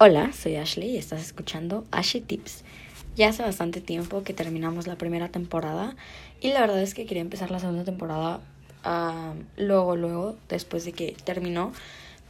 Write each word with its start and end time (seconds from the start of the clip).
Hola, 0.00 0.32
soy 0.32 0.54
Ashley 0.54 0.90
y 0.90 0.96
estás 0.96 1.20
escuchando 1.20 1.84
Ashley 1.90 2.22
Tips. 2.22 2.62
Ya 3.16 3.30
hace 3.30 3.42
bastante 3.42 3.80
tiempo 3.80 4.22
que 4.22 4.32
terminamos 4.32 4.86
la 4.86 4.94
primera 4.94 5.28
temporada 5.30 5.96
y 6.40 6.52
la 6.52 6.60
verdad 6.60 6.80
es 6.80 6.94
que 6.94 7.04
quería 7.04 7.20
empezar 7.20 7.50
la 7.50 7.58
segunda 7.58 7.82
temporada 7.82 8.38
uh, 8.84 9.34
luego, 9.56 9.96
luego, 9.96 10.36
después 10.48 10.84
de 10.84 10.92
que 10.92 11.16
terminó. 11.24 11.72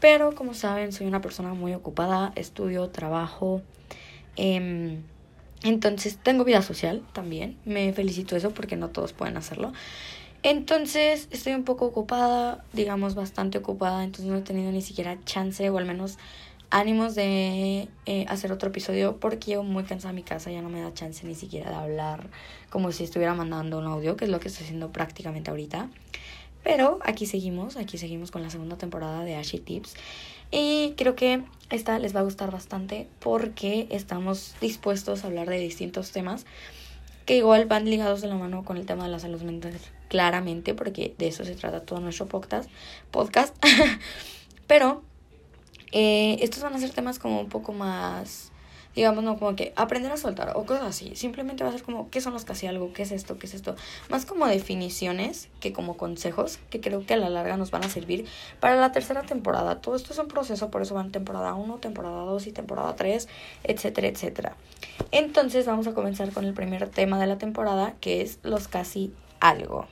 Pero 0.01 0.35
como 0.35 0.55
saben, 0.55 0.93
soy 0.93 1.07
una 1.07 1.21
persona 1.21 1.53
muy 1.53 1.75
ocupada, 1.75 2.33
estudio, 2.37 2.89
trabajo. 2.89 3.61
Eh, 4.37 4.99
entonces 5.63 6.17
tengo 6.23 6.45
vida 6.45 6.63
social 6.63 7.03
también. 7.13 7.59
Me 7.67 7.93
felicito 7.93 8.35
eso 8.35 8.53
porque 8.53 8.77
no 8.77 8.89
todos 8.89 9.13
pueden 9.13 9.37
hacerlo. 9.37 9.75
Entonces 10.43 11.29
estoy 11.33 11.53
un 11.53 11.65
poco 11.65 11.85
ocupada, 11.85 12.65
digamos 12.73 13.15
bastante 13.15 13.59
ocupada, 13.59 14.05
entonces 14.05 14.31
no 14.31 14.39
he 14.39 14.43
tenido 14.43 14.71
ni 14.73 14.81
siquiera 14.81 15.19
chance 15.25 15.69
o 15.69 15.77
al 15.77 15.85
menos 15.85 16.17
ánimos 16.71 17.15
de 17.15 17.89
eh, 18.07 18.27
hacer 18.29 18.53
otro 18.53 18.69
episodio 18.69 19.17
porque 19.19 19.53
yo 19.53 19.63
muy 19.63 19.85
cansada 19.85 20.11
a 20.11 20.15
mi 20.15 20.23
casa, 20.23 20.51
ya 20.51 20.63
no 20.63 20.69
me 20.69 20.81
da 20.81 20.93
chance 20.93 21.27
ni 21.27 21.35
siquiera 21.35 21.71
de 21.71 21.77
hablar 21.77 22.29
como 22.71 22.93
si 22.93 23.05
estuviera 23.05 23.35
mandando 23.35 23.79
un 23.79 23.87
audio, 23.87 24.17
que 24.17 24.27
es 24.27 24.31
lo 24.31 24.41
que 24.41 24.49
estoy 24.49 24.65
haciendo 24.65 24.93
prácticamente 24.93 25.51
ahorita. 25.51 25.89
Pero 26.63 26.99
aquí 27.03 27.27
seguimos, 27.27 27.77
aquí 27.77 27.99
seguimos 27.99 28.31
con 28.31 28.43
la 28.43 28.51
segunda 28.51 28.77
temporada 28.77 29.25
de 29.25 29.37
Ashy 29.37 29.59
Tips. 29.59 29.95
Y 30.51 30.95
creo 30.97 31.15
que 31.15 31.43
esta 31.71 31.99
les 31.99 32.15
va 32.15 32.21
a 32.21 32.25
gustar 32.25 32.51
bastante 32.51 33.09
porque 33.21 33.87
estamos 33.91 34.55
dispuestos 34.61 35.25
a 35.25 35.29
hablar 35.29 35.49
de 35.49 35.59
distintos 35.59 36.11
temas 36.11 36.47
que 37.27 37.37
igual 37.37 37.67
van 37.67 37.85
ligados 37.85 38.23
de 38.23 38.29
la 38.29 38.37
mano 38.37 38.65
con 38.65 38.79
el 38.79 38.87
tema 38.87 39.05
de 39.05 39.11
la 39.11 39.19
salud 39.19 39.43
mental, 39.43 39.75
claramente, 40.09 40.73
porque 40.73 41.15
de 41.19 41.29
eso 41.29 41.45
se 41.45 41.55
trata 41.55 41.83
todo 41.83 42.01
nuestro 42.01 42.27
podcast. 42.27 42.71
podcast. 43.11 43.55
Pero 44.67 45.03
eh, 45.93 46.37
estos 46.41 46.63
van 46.63 46.75
a 46.75 46.79
ser 46.79 46.91
temas 46.91 47.19
como 47.19 47.41
un 47.41 47.49
poco 47.49 47.73
más, 47.73 48.53
digamos, 48.95 49.25
no 49.25 49.39
como 49.39 49.57
que 49.57 49.73
aprender 49.77 50.13
a 50.13 50.17
soltar 50.17 50.53
o 50.57 50.65
cosas 50.65 50.85
así. 50.85 51.15
Simplemente 51.15 51.65
va 51.65 51.71
a 51.71 51.73
ser 51.73 51.83
como, 51.83 52.11
¿qué 52.11 52.21
son 52.21 52.33
los 52.33 52.45
casi 52.45 52.67
algo? 52.67 52.93
¿Qué 52.93 53.03
es 53.03 53.13
esto? 53.13 53.39
¿Qué 53.39 53.47
es 53.47 53.55
esto? 53.55 53.77
Más 54.09 54.27
como 54.27 54.47
definiciones 54.47 55.49
que 55.61 55.73
como 55.73 55.97
consejos 55.97 56.59
que 56.71 56.81
creo 56.81 57.07
que 57.07 57.15
a 57.15 57.17
la 57.17 57.31
larga 57.31 57.57
nos 57.57 57.71
van 57.71 57.85
a 57.85 57.91
servir 57.91 58.27
para 58.61 58.77
la 58.77 58.93
tercera 58.93 59.23
temporada. 59.23 59.81
Todo 59.81 59.97
esto 59.97 60.13
es 60.13 60.19
un 60.19 60.29
proceso, 60.29 60.71
por 60.71 60.83
eso 60.83 60.95
van 60.95 61.13
temporada 61.13 61.55
1, 61.55 61.77
temporada 61.79 62.23
2 62.23 62.47
y 62.47 62.53
temporada 62.53 62.97
3, 62.97 63.29
etcétera, 63.65 64.09
etcétera. 64.09 64.57
Entonces 65.11 65.67
vamos 65.67 65.87
a 65.87 65.95
comenzar 65.95 66.33
con 66.33 66.45
el 66.45 66.55
primer 66.55 66.89
tema 66.89 67.19
de 67.19 67.27
la 67.27 67.39
temporada, 67.39 67.95
que 68.01 68.23
es 68.23 68.39
los 68.43 68.69
casi 68.69 69.13
algo. 69.41 69.87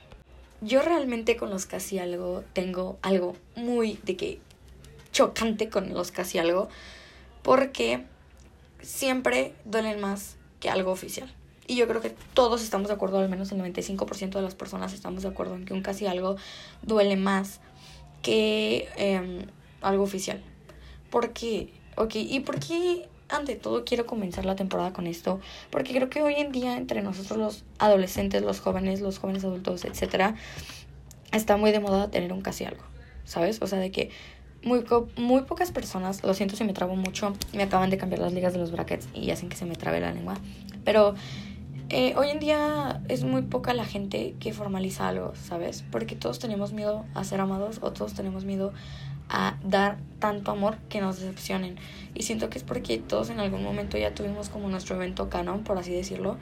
Yo 0.61 0.81
realmente 0.81 1.37
con 1.37 1.51
los 1.51 1.67
casi 1.67 1.99
algo 1.99 2.43
tengo 2.53 2.97
algo 3.03 3.35
muy 3.55 3.99
de 4.03 4.17
que 4.17 4.39
chocante 5.17 5.67
con 5.67 5.91
los 5.95 6.11
casi 6.11 6.37
algo, 6.37 6.69
porque 7.41 8.03
siempre 8.83 9.55
duelen 9.65 9.99
más 9.99 10.37
que 10.59 10.69
algo 10.69 10.91
oficial. 10.91 11.33
Y 11.65 11.75
yo 11.75 11.87
creo 11.87 12.01
que 12.01 12.13
todos 12.35 12.61
estamos 12.61 12.87
de 12.87 12.93
acuerdo, 12.93 13.17
al 13.17 13.27
menos 13.27 13.51
el 13.51 13.59
95% 13.59 14.29
de 14.29 14.41
las 14.43 14.53
personas 14.53 14.93
estamos 14.93 15.23
de 15.23 15.29
acuerdo 15.29 15.55
en 15.55 15.65
que 15.65 15.73
un 15.73 15.81
casi 15.81 16.05
algo 16.05 16.35
duele 16.83 17.17
más 17.17 17.61
que 18.21 18.87
em, 18.95 19.47
algo 19.81 20.03
oficial. 20.03 20.39
¿Por 21.09 21.33
qué? 21.33 21.73
Ok, 21.95 22.13
¿y 22.15 22.39
por 22.41 22.59
qué 22.59 23.09
ante 23.27 23.55
todo 23.55 23.85
quiero 23.85 24.05
comenzar 24.05 24.45
la 24.45 24.55
temporada 24.55 24.93
con 24.93 25.07
esto? 25.07 25.41
Porque 25.71 25.93
creo 25.93 26.11
que 26.11 26.21
hoy 26.21 26.35
en 26.35 26.51
día 26.51 26.77
entre 26.77 27.01
nosotros 27.01 27.39
los 27.39 27.63
adolescentes, 27.79 28.43
los 28.43 28.59
jóvenes, 28.59 29.01
los 29.01 29.17
jóvenes 29.17 29.43
adultos, 29.43 29.83
etcétera, 29.83 30.35
está 31.31 31.57
muy 31.57 31.71
de 31.71 31.79
moda 31.79 32.11
tener 32.11 32.31
un 32.31 32.41
casi 32.41 32.65
algo, 32.65 32.83
¿sabes? 33.25 33.63
O 33.63 33.67
sea, 33.67 33.79
de 33.79 33.89
que 33.89 34.11
muy, 34.63 34.83
muy 35.17 35.41
pocas 35.41 35.71
personas, 35.71 36.23
lo 36.23 36.33
siento 36.33 36.55
si 36.55 36.63
me 36.63 36.73
trabo 36.73 36.95
mucho, 36.95 37.33
me 37.53 37.63
acaban 37.63 37.89
de 37.89 37.97
cambiar 37.97 38.21
las 38.21 38.33
ligas 38.33 38.53
de 38.53 38.59
los 38.59 38.71
brackets 38.71 39.07
y 39.13 39.31
hacen 39.31 39.49
que 39.49 39.55
se 39.55 39.65
me 39.65 39.75
trabe 39.75 39.99
la 39.99 40.11
lengua. 40.11 40.35
Pero 40.83 41.15
eh, 41.89 42.13
hoy 42.17 42.29
en 42.29 42.39
día 42.39 43.01
es 43.07 43.23
muy 43.23 43.43
poca 43.43 43.73
la 43.73 43.85
gente 43.85 44.35
que 44.39 44.53
formaliza 44.53 45.07
algo, 45.07 45.33
¿sabes? 45.35 45.83
Porque 45.89 46.15
todos 46.15 46.39
tenemos 46.39 46.73
miedo 46.73 47.05
a 47.13 47.23
ser 47.23 47.39
amados 47.39 47.79
o 47.81 47.91
todos 47.91 48.13
tenemos 48.13 48.43
miedo 48.43 48.73
a 49.29 49.57
dar 49.63 49.97
tanto 50.19 50.51
amor 50.51 50.77
que 50.89 51.01
nos 51.01 51.19
decepcionen. 51.19 51.77
Y 52.13 52.23
siento 52.23 52.49
que 52.49 52.57
es 52.57 52.63
porque 52.63 52.97
todos 52.97 53.29
en 53.29 53.39
algún 53.39 53.63
momento 53.63 53.97
ya 53.97 54.13
tuvimos 54.13 54.49
como 54.49 54.69
nuestro 54.69 54.95
evento 54.95 55.29
canon, 55.29 55.63
por 55.63 55.77
así 55.77 55.91
decirlo 55.91 56.37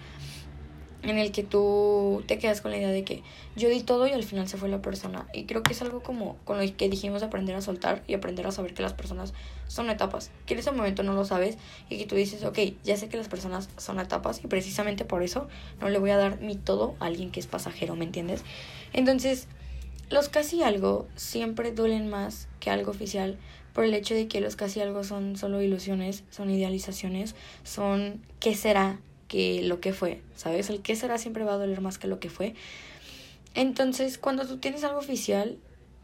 en 1.11 1.19
el 1.19 1.31
que 1.31 1.43
tú 1.43 2.23
te 2.27 2.37
quedas 2.37 2.61
con 2.61 2.71
la 2.71 2.77
idea 2.77 2.89
de 2.89 3.03
que 3.03 3.21
yo 3.55 3.69
di 3.69 3.81
todo 3.81 4.07
y 4.07 4.11
al 4.11 4.23
final 4.23 4.47
se 4.47 4.57
fue 4.57 4.69
la 4.69 4.81
persona. 4.81 5.27
Y 5.33 5.45
creo 5.45 5.63
que 5.63 5.73
es 5.73 5.81
algo 5.81 6.01
como 6.01 6.37
con 6.45 6.57
lo 6.59 6.77
que 6.77 6.89
dijimos 6.89 7.23
aprender 7.23 7.55
a 7.55 7.61
soltar 7.61 8.03
y 8.07 8.13
aprender 8.13 8.47
a 8.47 8.51
saber 8.51 8.73
que 8.73 8.81
las 8.81 8.93
personas 8.93 9.33
son 9.67 9.89
etapas. 9.89 10.31
Que 10.45 10.53
en 10.53 10.59
ese 10.59 10.71
momento 10.71 11.03
no 11.03 11.13
lo 11.13 11.25
sabes 11.25 11.57
y 11.89 11.97
que 11.97 12.05
tú 12.05 12.15
dices, 12.15 12.43
ok, 12.43 12.59
ya 12.83 12.97
sé 12.97 13.09
que 13.09 13.17
las 13.17 13.27
personas 13.27 13.69
son 13.77 13.99
etapas 13.99 14.41
y 14.43 14.47
precisamente 14.47 15.05
por 15.05 15.23
eso 15.23 15.47
no 15.79 15.89
le 15.89 15.99
voy 15.99 16.09
a 16.09 16.17
dar 16.17 16.41
mi 16.41 16.55
todo 16.55 16.95
a 16.99 17.05
alguien 17.05 17.31
que 17.31 17.39
es 17.39 17.47
pasajero, 17.47 17.95
¿me 17.95 18.05
entiendes? 18.05 18.43
Entonces, 18.93 19.47
los 20.09 20.29
casi 20.29 20.63
algo 20.63 21.07
siempre 21.15 21.71
duelen 21.71 22.09
más 22.09 22.47
que 22.59 22.69
algo 22.69 22.91
oficial 22.91 23.37
por 23.73 23.83
el 23.83 23.93
hecho 23.93 24.15
de 24.15 24.27
que 24.27 24.39
los 24.39 24.55
casi 24.55 24.79
algo 24.79 25.03
son 25.03 25.35
solo 25.35 25.61
ilusiones, 25.61 26.23
son 26.29 26.49
idealizaciones, 26.49 27.35
son 27.63 28.21
qué 28.39 28.55
será 28.55 28.99
que 29.27 29.63
lo 29.63 29.79
que 29.79 29.93
fue, 29.93 30.21
¿sabes? 30.35 30.69
El 30.69 30.81
que 30.81 30.95
será 30.95 31.17
siempre 31.17 31.43
va 31.43 31.53
a 31.53 31.57
doler 31.57 31.81
más 31.81 31.97
que 31.97 32.07
lo 32.07 32.19
que 32.19 32.29
fue. 32.29 32.55
Entonces, 33.53 34.17
cuando 34.17 34.45
tú 34.45 34.57
tienes 34.57 34.83
algo 34.83 34.99
oficial, 34.99 35.57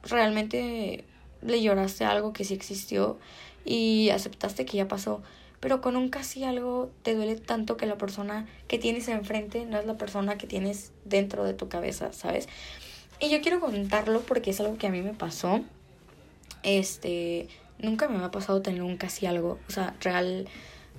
realmente 0.04 1.04
le 1.42 1.62
lloraste 1.62 2.06
algo 2.06 2.34
que 2.34 2.44
sí 2.46 2.54
existió 2.54 3.20
y 3.66 4.10
aceptaste 4.10 4.66
que 4.66 4.78
ya 4.78 4.88
pasó. 4.88 5.22
Pero 5.60 5.82
con 5.82 5.96
un 5.96 6.10
casi 6.10 6.44
algo 6.44 6.92
te 7.04 7.14
duele 7.14 7.36
tanto 7.36 7.78
que 7.78 7.86
la 7.86 7.98
persona 7.98 8.48
que 8.68 8.80
tienes 8.80 9.08
enfrente 9.08 9.66
no 9.66 9.78
es 9.78 9.86
la 9.86 9.98
persona 9.98 10.38
que 10.38 10.48
tienes 10.48 10.92
dentro 11.06 11.44
de 11.44 11.54
tu 11.54 11.70
cabeza, 11.70 12.14
¿sabes? 12.14 12.48
Y 13.20 13.30
yo 13.30 13.42
quiero 13.42 13.60
contarlo 13.60 14.22
porque 14.22 14.50
es 14.50 14.60
algo 14.60 14.78
que 14.78 14.88
a 14.88 14.90
mí 14.90 15.02
me 15.04 15.14
pasó. 15.14 15.62
Este, 16.64 17.48
nunca 17.78 18.08
me 18.08 18.24
ha 18.24 18.32
pasado 18.32 18.64
tener 18.64 18.82
un 18.82 18.98
casi 18.98 19.28
algo. 19.28 19.60
O 19.68 19.72
sea, 19.72 19.96
real 20.00 20.48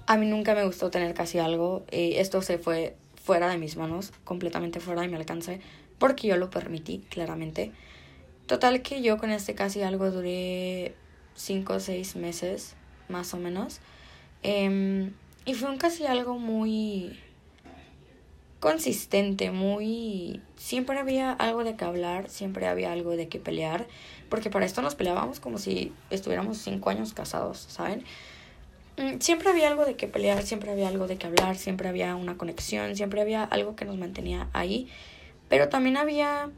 a 0.07 0.17
mí 0.17 0.27
nunca 0.27 0.55
me 0.55 0.65
gustó 0.65 0.91
tener 0.91 1.15
casi 1.15 1.39
algo. 1.39 1.85
y 1.91 2.15
esto 2.15 2.43
se 2.43 2.59
fue 2.59 2.97
fuera 3.23 3.49
de 3.49 3.59
mis 3.59 3.77
manos, 3.77 4.13
completamente 4.25 4.81
fuera 4.81 5.03
de 5.03 5.09
mi 5.09 5.17
alcance, 5.17 5.61
porque 5.99 6.29
yo 6.29 6.37
lo 6.37 6.51
permití, 6.51 6.99
claramente. 7.09 7.73
Total 8.47 8.83
que 8.83 9.03
yo 9.03 9.19
con 9.19 9.31
este 9.31 9.55
casi 9.55 9.83
algo 9.83 10.11
duré 10.11 10.95
cinco 11.35 11.75
o 11.75 11.81
seis 11.81 12.17
meses, 12.17 12.75
más 13.09 13.33
o 13.35 13.39
menos. 13.39 13.81
Em, 14.43 15.13
y 15.45 15.55
fue 15.55 15.71
un 15.71 15.79
casi 15.79 16.07
algo 16.07 16.39
muy 16.39 17.19
consistente, 18.61 19.51
muy... 19.51 20.41
Siempre 20.57 20.99
había 20.99 21.33
algo 21.33 21.65
de 21.65 21.77
que 21.77 21.85
hablar, 21.85 22.29
siempre 22.29 22.67
había 22.67 22.93
algo 22.93 23.17
de 23.17 23.29
que 23.29 23.39
pelear, 23.39 23.87
porque 24.29 24.51
para 24.51 24.67
esto 24.67 24.83
nos 24.83 24.95
peleábamos 24.95 25.41
como 25.41 25.59
si 25.59 25.93
estuviéramos 26.11 26.59
cinco 26.59 26.91
años 26.91 27.13
casados, 27.13 27.59
¿saben? 27.59 28.05
Mm, 29.03 29.19
siempre 29.19 29.51
había 29.51 29.69
algo 29.69 29.85
de 29.85 29.97
que 29.97 30.07
pelear, 30.07 30.45
siempre 30.45 30.71
había 30.71 30.89
algo 30.89 31.09
de 31.09 31.17
que 31.17 31.27
hablar, 31.27 31.57
siempre 31.57 31.89
había 31.89 32.15
una 32.15 32.37
conexión, 32.39 32.95
siempre 32.95 33.21
había 33.21 33.43
algo 33.43 33.75
que 33.75 33.85
nos 33.85 33.99
mantenía 33.99 34.49
ahí. 34.53 34.89
Pero 35.49 35.69
también 35.69 35.97
había, 35.97 36.51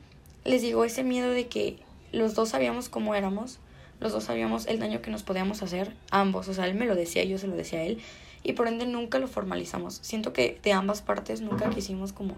les 0.44 0.60
digo, 0.60 0.84
ese 0.84 1.04
miedo 1.04 1.30
de 1.30 1.46
que 1.48 1.78
los 2.12 2.34
dos 2.34 2.50
sabíamos 2.50 2.88
cómo 2.90 3.14
éramos, 3.14 3.60
los 3.98 4.12
dos 4.12 4.24
sabíamos 4.24 4.66
el 4.66 4.78
daño 4.78 5.00
que 5.00 5.10
nos 5.10 5.22
podíamos 5.22 5.62
hacer, 5.62 5.94
ambos. 6.10 6.48
O 6.48 6.54
sea, 6.54 6.66
él 6.66 6.74
me 6.74 6.84
lo 6.84 6.94
decía 6.94 7.24
yo 7.24 7.38
se 7.38 7.46
lo 7.46 7.56
decía 7.56 7.78
a 7.80 7.84
él. 7.84 7.98
Y 8.42 8.52
por 8.52 8.68
ende 8.68 8.86
nunca 8.86 9.18
lo 9.18 9.26
formalizamos. 9.26 10.00
Siento 10.02 10.34
que 10.34 10.60
de 10.62 10.72
ambas 10.72 11.00
partes 11.00 11.40
nunca 11.40 11.70
quisimos 11.70 12.12
como 12.12 12.36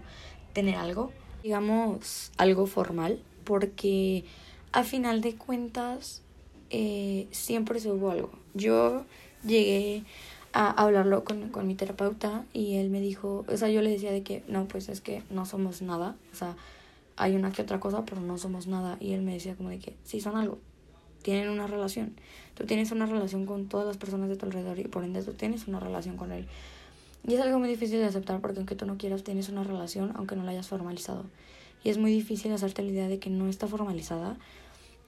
tener 0.53 0.75
algo, 0.75 1.11
digamos, 1.43 2.31
algo 2.37 2.65
formal, 2.65 3.21
porque 3.43 4.23
a 4.71 4.83
final 4.83 5.19
de 5.19 5.35
cuentas 5.35 6.21
eh, 6.69 7.27
siempre 7.31 7.81
se 7.81 7.91
hubo 7.91 8.09
algo. 8.09 8.31
Yo 8.53 9.05
llegué 9.47 10.03
a 10.53 10.69
hablarlo 10.69 11.23
con, 11.23 11.49
con 11.49 11.67
mi 11.67 11.75
terapeuta 11.75 12.45
y 12.53 12.75
él 12.75 12.89
me 12.89 13.01
dijo, 13.01 13.45
o 13.47 13.57
sea, 13.57 13.69
yo 13.69 13.81
le 13.81 13.89
decía 13.89 14.11
de 14.11 14.23
que 14.23 14.43
no, 14.47 14.67
pues 14.67 14.89
es 14.89 15.01
que 15.01 15.23
no 15.29 15.45
somos 15.45 15.81
nada, 15.81 16.15
o 16.33 16.35
sea, 16.35 16.55
hay 17.17 17.35
una 17.35 17.51
que 17.51 17.63
otra 17.63 17.79
cosa, 17.79 18.05
pero 18.05 18.21
no 18.21 18.37
somos 18.37 18.67
nada. 18.67 18.97
Y 18.99 19.13
él 19.13 19.23
me 19.23 19.33
decía 19.33 19.55
como 19.55 19.69
de 19.69 19.79
que 19.79 19.95
sí 20.03 20.21
son 20.21 20.37
algo, 20.37 20.59
tienen 21.23 21.49
una 21.49 21.67
relación. 21.67 22.15
Tú 22.53 22.65
tienes 22.65 22.91
una 22.91 23.05
relación 23.05 23.45
con 23.45 23.67
todas 23.67 23.85
las 23.85 23.97
personas 23.97 24.29
de 24.29 24.37
tu 24.37 24.45
alrededor 24.45 24.79
y 24.79 24.83
por 24.83 25.03
ende 25.03 25.21
tú 25.23 25.33
tienes 25.33 25.67
una 25.67 25.79
relación 25.79 26.15
con 26.15 26.31
él. 26.31 26.47
Y 27.27 27.33
es 27.33 27.41
algo 27.41 27.59
muy 27.59 27.67
difícil 27.67 27.99
de 27.99 28.05
aceptar 28.05 28.39
porque 28.39 28.59
aunque 28.59 28.75
tú 28.75 28.85
no 28.85 28.97
quieras, 28.97 29.23
tienes 29.23 29.49
una 29.49 29.63
relación 29.63 30.13
aunque 30.15 30.35
no 30.35 30.43
la 30.43 30.51
hayas 30.51 30.67
formalizado. 30.67 31.25
Y 31.83 31.89
es 31.89 31.97
muy 31.97 32.11
difícil 32.11 32.51
hacerte 32.51 32.83
la 32.83 32.91
idea 32.91 33.07
de 33.07 33.19
que 33.19 33.29
no 33.29 33.47
está 33.47 33.67
formalizada 33.67 34.37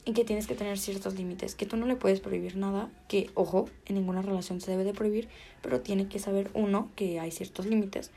y 0.09 0.13
que 0.13 0.25
tienes 0.25 0.47
que 0.47 0.55
tener 0.55 0.79
ciertos 0.79 1.13
límites, 1.13 1.53
que 1.53 1.67
tú 1.67 1.77
no 1.77 1.85
le 1.85 1.95
puedes 1.95 2.19
prohibir 2.19 2.55
nada, 2.55 2.89
que 3.07 3.29
ojo, 3.35 3.69
en 3.85 3.93
ninguna 3.93 4.23
relación 4.23 4.59
se 4.59 4.71
debe 4.71 4.83
de 4.83 4.91
prohibir, 4.91 5.29
pero 5.61 5.81
tiene 5.81 6.07
que 6.07 6.17
saber 6.17 6.49
uno 6.55 6.89
que 6.95 7.19
hay 7.19 7.29
ciertos 7.29 7.67
límites. 7.67 8.09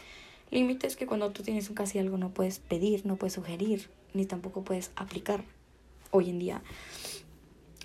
Límites 0.50 0.96
que 0.96 1.04
cuando 1.04 1.32
tú 1.32 1.42
tienes 1.42 1.68
un 1.68 1.74
casi 1.74 1.98
algo 1.98 2.16
no 2.16 2.30
puedes 2.30 2.60
pedir, 2.60 3.04
no 3.04 3.16
puedes 3.16 3.34
sugerir, 3.34 3.90
ni 4.14 4.24
tampoco 4.24 4.64
puedes 4.64 4.90
aplicar 4.96 5.44
hoy 6.12 6.30
en 6.30 6.38
día. 6.38 6.62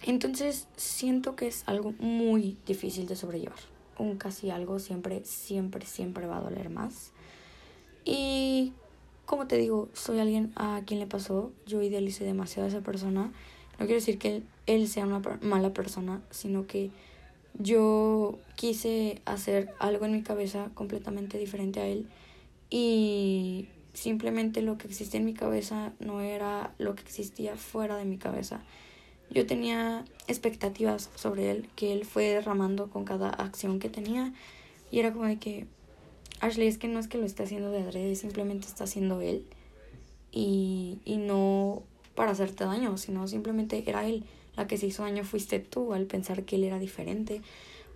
Entonces 0.04 0.70
siento 0.78 1.36
que 1.36 1.48
es 1.48 1.64
algo 1.66 1.94
muy 2.00 2.56
difícil 2.66 3.08
de 3.08 3.18
sobrellevar. 3.18 3.60
un 4.00 4.16
casi 4.16 4.52
algo 4.52 4.80
siempre, 4.80 5.26
siempre, 5.26 5.86
siempre 5.86 6.28
va 6.28 6.38
a 6.38 6.42
doler 6.42 6.70
más. 6.70 7.12
Y 8.06 8.72
como 9.26 9.48
te 9.48 9.58
digo, 9.58 9.90
soy 9.92 10.20
alguien 10.20 10.54
a 10.56 10.82
quien 10.86 11.02
le 11.02 11.08
pasó, 11.08 11.52
yo 11.66 11.82
idealicé 11.82 12.24
demasiado 12.24 12.68
a 12.68 12.70
esa 12.70 12.80
persona. 12.80 13.34
No 13.80 13.86
quiero 13.86 14.00
decir 14.00 14.18
que 14.18 14.42
él, 14.66 14.88
sea 14.88 15.06
una 15.06 15.22
mala 15.42 15.74
persona, 15.74 16.22
sino 16.32 16.66
que 16.68 16.90
yo 17.60 18.38
quise 18.56 19.22
hacer 19.26 19.74
algo 19.80 20.06
en 20.06 20.14
mi 20.14 20.24
cabeza 20.24 20.70
completamente 20.74 21.38
diferente 21.38 21.80
a 21.80 21.88
él 21.88 22.08
y 22.70 23.68
simplemente 23.94 24.62
lo 24.62 24.78
que 24.78 24.88
existía 24.88 25.20
en 25.20 25.26
mi 25.26 25.34
cabeza 25.34 25.94
no 26.00 26.22
era 26.22 26.74
lo 26.78 26.96
que 26.96 27.04
existía 27.04 27.56
fuera 27.56 27.98
de 27.98 28.06
mi 28.06 28.18
cabeza. 28.18 28.62
Yo 29.30 29.46
tenía 29.46 30.06
expectativas 30.28 31.10
sobre 31.16 31.52
él 31.52 31.70
que 31.76 31.94
él 31.94 32.06
fue 32.06 32.26
derramando 32.26 32.90
con 32.90 33.06
cada 33.06 33.30
acción 33.30 33.80
que 33.80 33.90
tenía 33.90 34.34
y 34.92 35.00
era 35.00 35.12
como 35.12 35.26
de 35.26 35.38
que 35.38 35.68
Ashley 36.40 36.68
es 36.68 36.78
que 36.78 36.88
no 36.88 37.00
es 37.00 37.08
que 37.08 37.18
lo 37.18 37.26
esté 37.26 37.44
haciendo 37.44 37.72
de 37.72 37.82
adrede, 37.82 38.16
simplemente 38.16 38.68
está 38.68 38.84
haciendo 38.84 39.22
él. 39.22 39.46
Y, 40.32 41.00
y 41.04 41.18
no 41.18 41.84
para 42.18 42.32
hacerte 42.32 42.66
daño, 42.66 42.98
sino 42.98 43.28
simplemente 43.28 43.84
era 43.86 44.06
él. 44.08 44.24
La 44.56 44.66
que 44.66 44.78
se 44.78 44.88
hizo 44.88 45.04
daño 45.04 45.24
fuiste 45.24 45.60
tú 45.60 45.94
al 45.94 46.08
pensar 46.08 46.44
que 46.44 46.56
él 46.56 46.64
era 46.64 46.80
diferente 46.80 47.44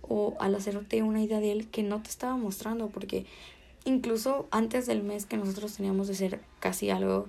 o 0.00 0.36
al 0.38 0.54
hacerte 0.54 1.02
una 1.02 1.20
idea 1.20 1.40
de 1.40 1.50
él 1.50 1.68
que 1.68 1.82
no 1.82 2.00
te 2.00 2.08
estaba 2.08 2.36
mostrando, 2.36 2.86
porque 2.86 3.26
incluso 3.84 4.46
antes 4.52 4.86
del 4.86 5.02
mes 5.02 5.26
que 5.26 5.36
nosotros 5.36 5.74
teníamos 5.74 6.06
de 6.06 6.14
ser 6.14 6.40
casi 6.60 6.88
algo, 6.90 7.26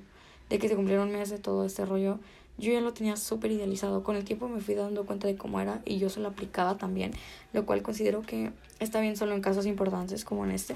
de 0.49 0.59
que 0.59 0.69
se 0.69 0.75
cumplieron 0.75 1.07
un 1.07 1.15
mes 1.15 1.31
de 1.31 1.39
todo 1.39 1.65
este 1.65 1.83
rollo, 1.83 2.19
yo 2.59 2.71
ya 2.71 2.79
lo 2.79 2.93
tenía 2.93 3.15
súper 3.15 3.51
idealizado. 3.51 4.03
Con 4.03 4.15
el 4.15 4.23
tiempo 4.23 4.47
me 4.47 4.61
fui 4.61 4.75
dando 4.75 5.03
cuenta 5.07 5.27
de 5.27 5.35
cómo 5.35 5.59
era 5.59 5.81
y 5.85 5.97
yo 5.97 6.11
se 6.11 6.19
lo 6.19 6.27
aplicaba 6.27 6.77
también, 6.77 7.11
lo 7.53 7.65
cual 7.65 7.81
considero 7.81 8.21
que 8.21 8.51
está 8.79 9.01
bien 9.01 9.17
solo 9.17 9.33
en 9.33 9.41
casos 9.41 9.65
importantes 9.65 10.23
como 10.23 10.45
en 10.45 10.51
este. 10.51 10.75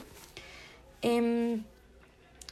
Em, 1.03 1.63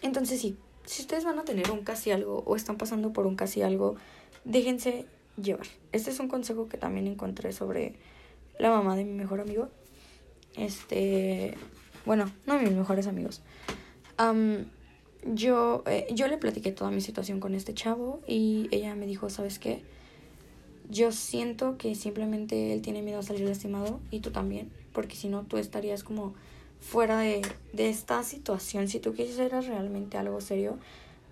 entonces 0.03 0.39
sí, 0.39 0.55
si 0.85 1.01
ustedes 1.01 1.23
van 1.23 1.39
a 1.39 1.45
tener 1.45 1.71
un 1.71 1.83
casi 1.83 2.11
algo 2.11 2.43
o 2.45 2.55
están 2.55 2.77
pasando 2.77 3.13
por 3.13 3.25
un 3.25 3.35
casi 3.35 3.61
algo, 3.61 3.95
déjense 4.43 5.05
llevar. 5.41 5.67
Este 5.91 6.11
es 6.11 6.19
un 6.19 6.27
consejo 6.27 6.69
que 6.69 6.77
también 6.77 7.07
encontré 7.07 7.51
sobre 7.53 7.95
la 8.59 8.69
mamá 8.69 8.95
de 8.95 9.03
mi 9.03 9.13
mejor 9.13 9.41
amigo. 9.41 9.69
Este, 10.55 11.55
bueno, 12.05 12.31
no 12.45 12.59
mis 12.59 12.71
mejores 12.71 13.07
amigos. 13.07 13.41
yo, 15.25 15.83
eh, 15.87 16.07
yo 16.11 16.27
le 16.27 16.37
platiqué 16.37 16.71
toda 16.71 16.91
mi 16.91 17.01
situación 17.01 17.39
con 17.39 17.55
este 17.55 17.73
chavo 17.73 18.21
y 18.27 18.67
ella 18.71 18.95
me 18.95 19.07
dijo, 19.07 19.29
¿sabes 19.29 19.59
qué? 19.59 19.81
Yo 20.89 21.11
siento 21.11 21.77
que 21.77 21.95
simplemente 21.95 22.73
él 22.73 22.81
tiene 22.83 23.01
miedo 23.01 23.19
a 23.19 23.23
salir 23.23 23.47
lastimado 23.47 23.99
y 24.11 24.19
tú 24.19 24.31
también, 24.31 24.71
porque 24.93 25.15
si 25.15 25.29
no 25.29 25.41
tú 25.43 25.57
estarías 25.57 26.03
como 26.03 26.35
fuera 26.85 27.19
de, 27.19 27.41
de 27.73 27.89
esta 27.89 28.23
situación, 28.23 28.87
si 28.87 28.99
tú 28.99 29.13
quisieras 29.13 29.65
realmente 29.65 30.17
algo 30.17 30.39
serio, 30.39 30.77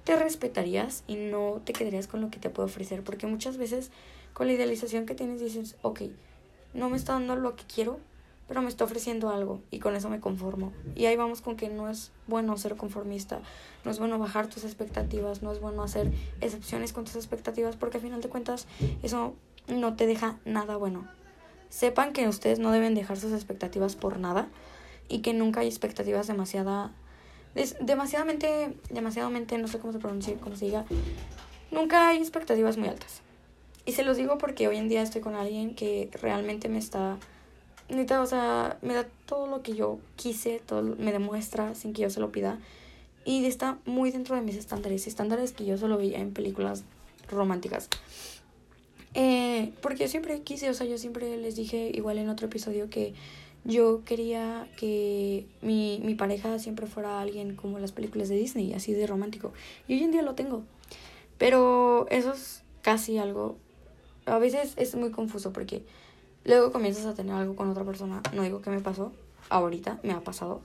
te 0.04 0.16
respetarías 0.16 1.04
y 1.08 1.16
no 1.16 1.62
te 1.64 1.74
quedarías 1.74 2.08
con 2.08 2.22
lo 2.22 2.30
que 2.30 2.40
te 2.40 2.50
puedo 2.50 2.66
ofrecer. 2.66 3.04
Porque 3.04 3.28
muchas 3.28 3.58
veces 3.58 3.92
con 4.34 4.48
la 4.48 4.54
idealización 4.54 5.06
que 5.06 5.16
tienes 5.16 5.40
dices, 5.40 5.76
ok, 5.82 6.02
no 6.74 6.90
me 6.90 6.98
está 6.98 7.14
dando 7.14 7.36
lo 7.36 7.56
que 7.56 7.64
quiero, 7.64 8.00
pero 8.48 8.62
me 8.62 8.68
está 8.68 8.84
ofreciendo 8.84 9.30
algo 9.30 9.62
y 9.70 9.80
con 9.80 9.96
eso 9.96 10.10
me 10.10 10.20
conformo. 10.20 10.74
Y 10.96 11.06
ahí 11.06 11.16
vamos 11.16 11.42
con 11.42 11.56
que 11.56 11.70
no 11.70 11.88
es 11.88 12.12
bueno 12.28 12.58
ser 12.58 12.76
conformista, 12.76 13.40
no 13.86 13.92
es 13.92 14.00
bueno 14.00 14.18
bajar 14.18 14.48
tus 14.48 14.64
expectativas, 14.64 15.44
no 15.44 15.52
es 15.52 15.62
bueno 15.62 15.84
hacer 15.84 16.12
excepciones 16.42 16.94
con 16.94 17.06
tus 17.06 17.16
expectativas 17.16 17.76
porque 17.76 17.98
al 17.98 18.04
final 18.04 18.22
de 18.22 18.30
cuentas 18.30 18.68
eso 19.04 19.36
no 19.68 19.96
te 19.96 20.08
deja 20.08 20.40
nada 20.46 20.78
bueno. 20.78 21.08
Sepan 21.70 22.12
que 22.12 22.28
ustedes 22.28 22.60
no 22.60 22.72
deben 22.72 22.96
dejar 22.96 23.18
sus 23.18 23.34
expectativas 23.34 23.96
por 23.96 24.20
nada 24.20 24.48
y 25.14 25.20
que 25.20 25.34
nunca 25.34 25.60
hay 25.60 25.68
expectativas 25.68 26.26
demasiada 26.28 26.92
demasiadamente 27.82 28.74
demasiadamente 28.90 29.60
no 29.60 29.68
sé 29.68 29.78
cómo 29.78 29.94
se 29.94 30.00
pronuncia 30.00 30.34
cómo 30.38 30.56
se 30.56 30.66
diga 30.66 30.86
nunca 31.70 32.10
hay 32.10 32.18
expectativas 32.18 32.78
muy 32.78 32.88
altas. 32.90 33.22
Y 33.86 33.92
se 33.92 34.04
los 34.04 34.18
digo 34.18 34.38
porque 34.38 34.68
hoy 34.68 34.78
en 34.78 34.88
día 34.88 35.02
estoy 35.02 35.22
con 35.22 35.36
alguien 35.36 35.76
que 35.76 36.10
realmente 36.22 36.68
me 36.68 36.80
está 36.80 37.18
o 37.90 38.26
sea 38.26 38.78
me 38.82 38.96
da 38.96 39.06
todo 39.28 39.46
lo 39.46 39.62
que 39.62 39.76
yo 39.76 40.00
quise 40.16 40.62
todo 40.66 40.96
me 40.98 41.12
demuestra 41.12 41.76
sin 41.76 41.94
que 41.94 42.02
yo 42.02 42.10
se 42.10 42.20
lo 42.20 42.32
pida. 42.32 42.60
Y 43.26 43.46
está 43.46 43.78
muy 43.86 44.12
dentro 44.12 44.36
de 44.36 44.42
mis 44.42 44.56
estándares 44.56 45.06
estándares 45.06 45.52
que 45.54 45.66
yo 45.66 45.78
solo 45.78 45.98
veía 45.98 46.20
en 46.20 46.34
películas 46.34 46.84
románticas. 47.30 47.88
Eh, 49.14 49.72
porque 49.82 50.04
yo 50.04 50.08
siempre 50.08 50.42
quise 50.42 50.72
o 50.72 50.74
sea 50.74 50.88
yo 50.88 50.98
siempre 50.98 51.38
les 51.38 51.56
dije 51.56 51.92
igual 51.94 52.18
en 52.18 52.30
otro 52.30 52.48
episodio 52.48 52.90
que 52.90 53.14
yo 53.66 54.04
quería 54.04 54.68
que 54.78 55.46
mi, 55.62 56.02
mi 56.04 56.16
pareja 56.16 56.60
siempre 56.60 56.86
fuera 56.86 57.22
alguien 57.22 57.56
como 57.56 57.80
las 57.80 57.92
películas 57.92 58.30
de 58.30 58.36
Disney, 58.36 58.74
así 58.74 58.94
de 58.94 59.08
romántico. 59.08 59.54
Y 59.88 59.96
hoy 59.96 60.04
en 60.04 60.12
día 60.12 60.22
lo 60.22 60.36
tengo. 60.36 60.64
Pero 61.38 62.08
eso 62.10 62.34
es 62.34 62.64
casi 62.82 63.18
algo... 63.18 63.58
A 64.26 64.38
veces 64.38 64.74
es 64.78 64.96
muy 64.96 65.12
confuso 65.12 65.52
porque 65.52 65.84
luego 66.46 66.72
comienzas 66.72 67.06
a 67.06 67.14
tener 67.14 67.34
algo 67.34 67.56
con 67.56 67.70
otra 67.70 67.84
persona. 67.84 68.22
No 68.34 68.44
digo 68.44 68.62
que 68.62 68.70
me 68.70 68.80
pasó, 68.80 69.12
ahorita 69.50 70.00
me 70.04 70.14
ha 70.14 70.22
pasado. 70.22 70.62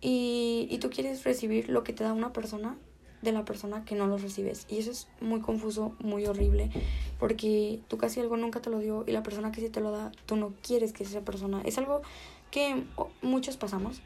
Y, 0.00 0.68
y 0.70 0.78
tú 0.78 0.90
quieres 0.90 1.24
recibir 1.24 1.68
lo 1.68 1.84
que 1.84 1.92
te 1.92 2.04
da 2.04 2.12
una 2.12 2.32
persona 2.32 2.76
de 3.22 3.32
la 3.32 3.44
persona 3.44 3.84
que 3.84 3.94
no 3.94 4.06
lo 4.06 4.18
recibes. 4.18 4.66
Y 4.68 4.78
eso 4.78 4.90
es 4.90 5.08
muy 5.20 5.40
confuso, 5.40 5.94
muy 5.98 6.26
horrible, 6.26 6.70
porque 7.18 7.80
tú 7.88 7.98
casi 7.98 8.20
algo 8.20 8.36
nunca 8.36 8.60
te 8.60 8.70
lo 8.70 8.78
dio 8.78 9.04
y 9.06 9.12
la 9.12 9.22
persona 9.22 9.52
que 9.52 9.60
sí 9.60 9.68
te 9.68 9.80
lo 9.80 9.90
da, 9.90 10.12
tú 10.26 10.36
no 10.36 10.52
quieres 10.62 10.92
que 10.92 11.04
esa 11.04 11.20
persona. 11.22 11.62
Es 11.64 11.78
algo 11.78 12.02
que 12.50 12.84
muchos 13.22 13.56
pasamos 13.56 14.00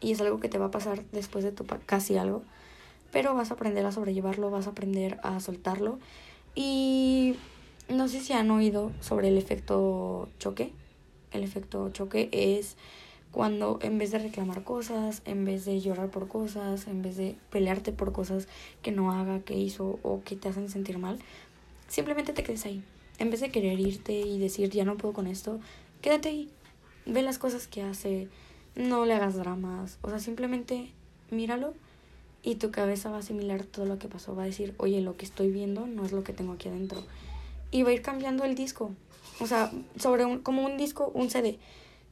y 0.00 0.12
es 0.12 0.20
algo 0.20 0.40
que 0.40 0.48
te 0.48 0.58
va 0.58 0.66
a 0.66 0.70
pasar 0.70 1.04
después 1.12 1.44
de 1.44 1.52
tu 1.52 1.64
casi 1.86 2.16
algo, 2.16 2.42
pero 3.10 3.34
vas 3.34 3.50
a 3.50 3.54
aprender 3.54 3.84
a 3.86 3.92
sobrellevarlo, 3.92 4.50
vas 4.50 4.66
a 4.66 4.70
aprender 4.70 5.18
a 5.22 5.40
soltarlo. 5.40 5.98
Y 6.54 7.36
no 7.88 8.08
sé 8.08 8.20
si 8.20 8.32
han 8.32 8.50
oído 8.50 8.92
sobre 9.00 9.28
el 9.28 9.38
efecto 9.38 10.28
choque. 10.38 10.72
El 11.30 11.42
efecto 11.42 11.90
choque 11.90 12.28
es 12.32 12.76
cuando 13.32 13.78
en 13.80 13.96
vez 13.96 14.10
de 14.10 14.18
reclamar 14.18 14.62
cosas, 14.62 15.22
en 15.24 15.44
vez 15.44 15.64
de 15.64 15.80
llorar 15.80 16.10
por 16.10 16.28
cosas, 16.28 16.86
en 16.86 17.00
vez 17.00 17.16
de 17.16 17.36
pelearte 17.50 17.90
por 17.90 18.12
cosas 18.12 18.46
que 18.82 18.92
no 18.92 19.10
haga, 19.10 19.40
que 19.40 19.56
hizo 19.56 19.98
o 20.02 20.22
que 20.22 20.36
te 20.36 20.48
hacen 20.48 20.68
sentir 20.68 20.98
mal, 20.98 21.18
simplemente 21.92 22.32
te 22.32 22.42
quedes 22.42 22.64
ahí. 22.64 22.82
En 23.18 23.30
vez 23.30 23.40
de 23.40 23.50
querer 23.50 23.78
irte 23.78 24.12
y 24.12 24.38
decir 24.38 24.70
ya 24.70 24.84
no 24.84 24.96
puedo 24.96 25.12
con 25.12 25.26
esto, 25.26 25.60
quédate 26.00 26.30
ahí. 26.30 26.50
Ve 27.04 27.22
las 27.22 27.38
cosas 27.38 27.68
que 27.68 27.82
hace, 27.82 28.28
no 28.74 29.04
le 29.04 29.14
hagas 29.14 29.36
dramas, 29.36 29.98
o 30.02 30.08
sea, 30.08 30.18
simplemente 30.18 30.90
míralo 31.30 31.74
y 32.42 32.56
tu 32.56 32.70
cabeza 32.70 33.10
va 33.10 33.16
a 33.16 33.20
asimilar 33.20 33.64
todo 33.64 33.84
lo 33.84 33.98
que 33.98 34.08
pasó, 34.08 34.34
va 34.34 34.44
a 34.44 34.46
decir, 34.46 34.74
oye, 34.78 35.00
lo 35.02 35.16
que 35.16 35.26
estoy 35.26 35.50
viendo 35.50 35.86
no 35.86 36.04
es 36.04 36.12
lo 36.12 36.24
que 36.24 36.32
tengo 36.32 36.54
aquí 36.54 36.68
adentro. 36.68 37.02
Y 37.70 37.82
va 37.82 37.90
a 37.90 37.92
ir 37.92 38.02
cambiando 38.02 38.44
el 38.44 38.54
disco, 38.54 38.92
o 39.40 39.46
sea, 39.46 39.70
sobre 39.98 40.24
un, 40.24 40.38
como 40.38 40.64
un 40.64 40.76
disco, 40.76 41.10
un 41.14 41.30
CD 41.30 41.58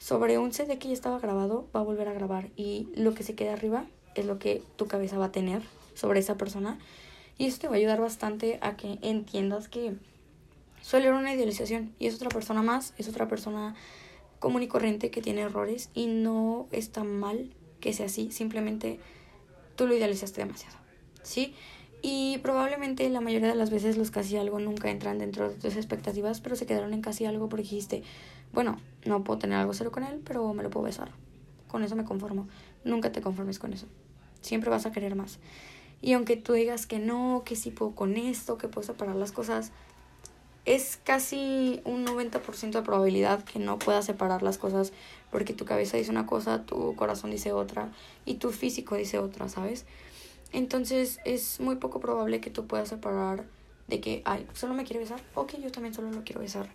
sobre 0.01 0.39
un 0.39 0.53
CD 0.53 0.79
que 0.79 0.89
ya 0.89 0.95
estaba 0.95 1.19
grabado, 1.19 1.67
va 1.77 1.81
a 1.81 1.85
volver 1.85 2.09
a 2.09 2.15
grabar. 2.15 2.49
Y 2.57 2.89
lo 2.97 3.15
que 3.15 3.23
se 3.23 3.35
quede 3.35 3.51
arriba 3.51 3.85
es 4.15 4.25
lo 4.25 4.39
que 4.39 4.63
tu 4.77 4.87
cabeza 4.87 5.19
va 5.19 5.27
a 5.27 5.33
tener 5.33 5.63
sobre 5.95 6.21
esa 6.21 6.37
persona 6.37 6.79
y 7.41 7.47
eso 7.47 7.59
te 7.59 7.69
va 7.69 7.73
a 7.73 7.79
ayudar 7.79 8.03
bastante 8.03 8.59
a 8.61 8.77
que 8.77 8.99
entiendas 9.01 9.71
que 9.71 9.95
suele 10.83 11.07
ser 11.07 11.15
una 11.15 11.33
idealización 11.33 11.95
y 11.99 12.07
es 12.07 12.15
otra 12.17 12.29
persona 12.29 12.63
más, 12.63 12.93
es 12.99 13.09
otra 13.09 13.29
persona 13.29 13.75
común 14.41 14.63
y 14.63 14.69
corriente 14.69 15.11
que 15.11 15.23
tiene 15.23 15.41
errores 15.41 15.89
y 15.95 16.07
no 16.07 16.69
está 16.71 17.03
mal 17.03 17.51
que 17.81 17.95
sea 17.95 18.07
así, 18.07 18.31
simplemente 18.31 19.01
tú 19.75 19.87
lo 19.87 19.97
idealizaste 19.97 20.43
demasiado, 20.43 20.77
¿sí? 21.23 21.55
Y 22.03 22.37
probablemente 22.43 23.09
la 23.09 23.23
mayoría 23.23 23.49
de 23.49 23.55
las 23.55 23.71
veces 23.71 23.97
los 23.97 24.11
casi 24.11 24.37
algo 24.37 24.61
nunca 24.61 24.91
entran 24.91 25.17
dentro 25.17 25.49
de 25.49 25.55
tus 25.55 25.77
expectativas, 25.77 26.43
pero 26.43 26.57
se 26.57 26.67
quedaron 26.67 26.93
en 26.93 27.01
casi 27.01 27.25
algo 27.25 27.49
porque 27.49 27.63
dijiste, 27.63 28.03
bueno, 28.53 28.77
no 29.07 29.25
puedo 29.25 29.39
tener 29.39 29.59
algo 29.59 29.73
serio 29.73 29.93
con 29.93 30.05
él, 30.05 30.21
pero 30.27 30.53
me 30.53 30.63
lo 30.63 30.69
puedo 30.69 30.85
besar. 30.85 31.11
Con 31.69 31.85
eso 31.85 31.97
me 31.97 32.05
conformo. 32.05 32.49
Nunca 32.85 33.13
te 33.13 33.23
conformes 33.23 33.59
con 33.59 33.73
eso. 33.73 33.87
Siempre 34.43 34.69
vas 34.69 34.85
a 34.85 34.93
querer 34.93 35.15
más. 35.15 35.39
Y 36.03 36.15
aunque 36.15 36.37
tú 36.37 36.55
digas 36.55 36.87
que 36.87 36.99
no, 36.99 37.43
que 37.45 37.57
sí 37.57 37.71
puedo 37.71 37.95
con 37.95 38.17
esto, 38.17 38.59
que 38.59 38.69
puedo 38.69 38.87
separar 38.87 39.17
las 39.17 39.33
cosas, 39.33 39.73
es 40.65 40.99
casi 41.03 41.81
un 41.85 42.07
90% 42.07 42.71
de 42.71 42.83
probabilidad 42.83 43.45
que 43.45 43.59
no 43.59 43.79
puedas 43.79 44.05
separar 44.05 44.43
las 44.43 44.59
cosas 44.59 44.93
porque 45.31 45.53
tu 45.53 45.65
cabeza 45.65 45.97
dice 45.97 46.11
una 46.11 46.27
cosa, 46.27 46.65
tu 46.65 46.95
corazón 46.97 47.31
dice 47.31 47.53
otra 47.53 47.93
y 48.25 48.35
tu 48.35 48.51
físico 48.51 48.97
dice 48.97 49.19
otra, 49.19 49.49
¿sabes? 49.49 49.87
Entonces 50.53 51.19
es 51.25 51.61
muy 51.61 51.77
poco 51.77 52.01
probable 52.01 52.41
que 52.41 52.51
tú 52.51 52.67
puedas 52.67 52.89
separar 52.89 53.45
de 53.89 54.01
que, 54.01 54.23
ay, 54.25 54.47
solo 54.55 54.75
me 54.75 54.85
quiere 54.85 55.01
besar, 55.01 55.21
ok, 55.35 55.55
yo 55.63 55.73
también 55.73 55.95
solo 55.95 56.11
lo 56.11 56.25
quiero 56.25 56.41
besar 56.41 56.69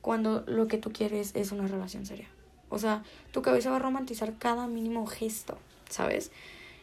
cuando 0.00 0.44
lo 0.46 0.66
que 0.66 0.78
tú 0.78 0.92
quieres 0.92 1.32
es 1.34 1.52
una 1.52 1.66
relación 1.66 2.06
seria. 2.06 2.28
O 2.68 2.78
sea, 2.78 3.02
tu 3.32 3.42
cabeza 3.42 3.70
va 3.70 3.76
a 3.76 3.80
romantizar 3.80 4.38
cada 4.38 4.66
mínimo 4.66 5.06
gesto, 5.06 5.58
¿sabes? 5.88 6.30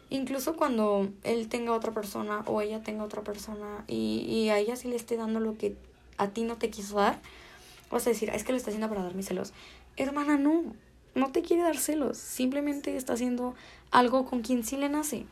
Incluso 0.10 0.56
cuando 0.56 1.10
él 1.24 1.50
tenga 1.50 1.74
otra 1.74 1.94
persona 1.94 2.44
o 2.46 2.62
ella 2.62 2.82
tenga 2.82 3.04
otra 3.04 3.24
persona 3.24 3.84
y, 3.88 4.26
y 4.28 4.50
a 4.50 4.58
ella 4.58 4.76
sí 4.76 4.88
le 4.88 4.96
esté 4.96 5.18
dando 5.18 5.40
lo 5.40 5.58
que 5.58 5.76
a 6.18 6.30
ti 6.30 6.44
no 6.44 6.58
te 6.58 6.70
quiso 6.70 6.98
dar, 6.98 7.20
vas 7.92 8.06
a 8.08 8.10
decir, 8.10 8.30
es 8.30 8.44
que 8.44 8.52
lo 8.52 8.58
está 8.58 8.70
haciendo 8.70 8.90
para 8.90 9.04
darme 9.04 9.24
celos. 9.24 9.54
Hermana, 9.96 10.38
no. 10.38 10.64
no 11.16 11.32
te 11.32 11.42
quiere 11.42 11.64
dar 11.64 11.78
celos, 11.78 12.18
simplemente 12.18 12.96
está 12.96 13.14
haciendo 13.14 13.56
algo 13.92 14.26
con 14.26 14.42
quien 14.42 14.64
sí 14.64 14.78
le 14.78 14.90
nace. 14.90 15.26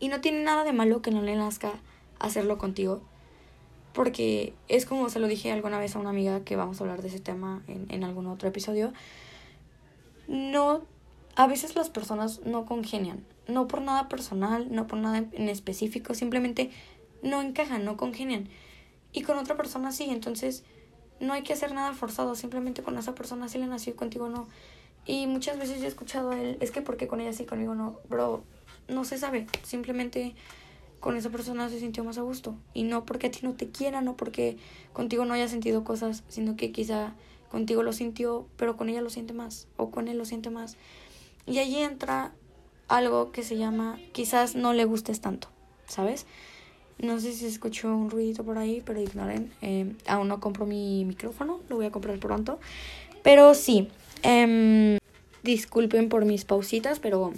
Y 0.00 0.08
no 0.08 0.20
tiene 0.20 0.42
nada 0.42 0.64
de 0.64 0.72
malo 0.72 1.02
que 1.02 1.10
no 1.10 1.22
le 1.22 1.36
nazca 1.36 1.72
hacerlo 2.18 2.58
contigo. 2.58 3.02
Porque 3.92 4.54
es 4.68 4.86
como 4.86 5.10
se 5.10 5.18
lo 5.18 5.28
dije 5.28 5.52
alguna 5.52 5.78
vez 5.78 5.94
a 5.94 5.98
una 5.98 6.10
amiga 6.10 6.40
que 6.44 6.56
vamos 6.56 6.80
a 6.80 6.84
hablar 6.84 7.02
de 7.02 7.08
ese 7.08 7.20
tema 7.20 7.62
en, 7.68 7.86
en 7.90 8.04
algún 8.04 8.26
otro 8.26 8.48
episodio. 8.48 8.92
No, 10.28 10.82
a 11.36 11.46
veces 11.46 11.76
las 11.76 11.90
personas 11.90 12.40
no 12.44 12.66
congenian. 12.66 13.24
No 13.48 13.66
por 13.68 13.82
nada 13.82 14.08
personal, 14.08 14.68
no 14.70 14.86
por 14.86 14.98
nada 14.98 15.18
en 15.18 15.48
específico, 15.48 16.14
simplemente 16.14 16.70
no 17.22 17.42
encajan, 17.42 17.84
no 17.84 17.96
congenian. 17.96 18.48
Y 19.12 19.22
con 19.22 19.38
otra 19.38 19.56
persona 19.56 19.92
sí, 19.92 20.06
entonces 20.08 20.64
no 21.20 21.32
hay 21.32 21.42
que 21.42 21.52
hacer 21.52 21.72
nada 21.72 21.94
forzado, 21.94 22.34
simplemente 22.34 22.82
con 22.82 22.98
esa 22.98 23.14
persona 23.14 23.48
sí 23.48 23.58
le 23.58 23.66
nació 23.66 23.92
y 23.92 23.96
contigo 23.96 24.28
no. 24.28 24.48
Y 25.04 25.26
muchas 25.26 25.58
veces 25.58 25.78
yo 25.78 25.84
he 25.84 25.88
escuchado 25.88 26.30
a 26.30 26.40
él, 26.40 26.56
es 26.60 26.70
que 26.70 26.82
porque 26.82 27.08
con 27.08 27.20
ella 27.20 27.32
sí, 27.32 27.44
conmigo 27.44 27.74
no, 27.74 27.98
bro, 28.08 28.44
no 28.88 29.04
se 29.04 29.18
sabe, 29.18 29.46
simplemente 29.62 30.34
con 31.00 31.16
esa 31.16 31.30
persona 31.30 31.68
se 31.68 31.80
sintió 31.80 32.04
más 32.04 32.18
a 32.18 32.22
gusto. 32.22 32.54
Y 32.74 32.84
no 32.84 33.04
porque 33.04 33.26
a 33.26 33.30
ti 33.30 33.40
no 33.42 33.54
te 33.54 33.70
quiera, 33.70 34.00
no 34.00 34.16
porque 34.16 34.58
contigo 34.92 35.24
no 35.24 35.34
haya 35.34 35.48
sentido 35.48 35.82
cosas, 35.84 36.22
sino 36.28 36.56
que 36.56 36.70
quizá 36.70 37.14
contigo 37.50 37.82
lo 37.82 37.92
sintió, 37.92 38.46
pero 38.56 38.76
con 38.76 38.88
ella 38.88 39.02
lo 39.02 39.10
siente 39.10 39.32
más, 39.32 39.68
o 39.76 39.90
con 39.90 40.08
él 40.08 40.16
lo 40.16 40.24
siente 40.24 40.50
más. 40.50 40.76
Y 41.46 41.58
allí 41.58 41.78
entra 41.78 42.32
algo 42.88 43.32
que 43.32 43.42
se 43.42 43.56
llama 43.56 43.98
quizás 44.12 44.54
no 44.54 44.72
le 44.72 44.84
gustes 44.84 45.20
tanto, 45.20 45.48
¿sabes? 45.86 46.26
No 46.98 47.18
sé 47.18 47.32
si 47.32 47.46
escuchó 47.46 47.88
un 47.88 48.10
ruidito 48.10 48.44
por 48.44 48.58
ahí, 48.58 48.82
pero 48.84 49.00
ignoren. 49.00 49.52
Eh, 49.62 49.92
aún 50.06 50.28
no 50.28 50.40
compro 50.40 50.66
mi 50.66 51.04
micrófono, 51.04 51.60
lo 51.68 51.76
voy 51.76 51.86
a 51.86 51.90
comprar 51.90 52.18
pronto. 52.18 52.60
Pero 53.22 53.54
sí, 53.54 53.88
eh, 54.22 54.98
disculpen 55.42 56.08
por 56.08 56.24
mis 56.24 56.44
pausitas, 56.44 57.00
pero 57.00 57.32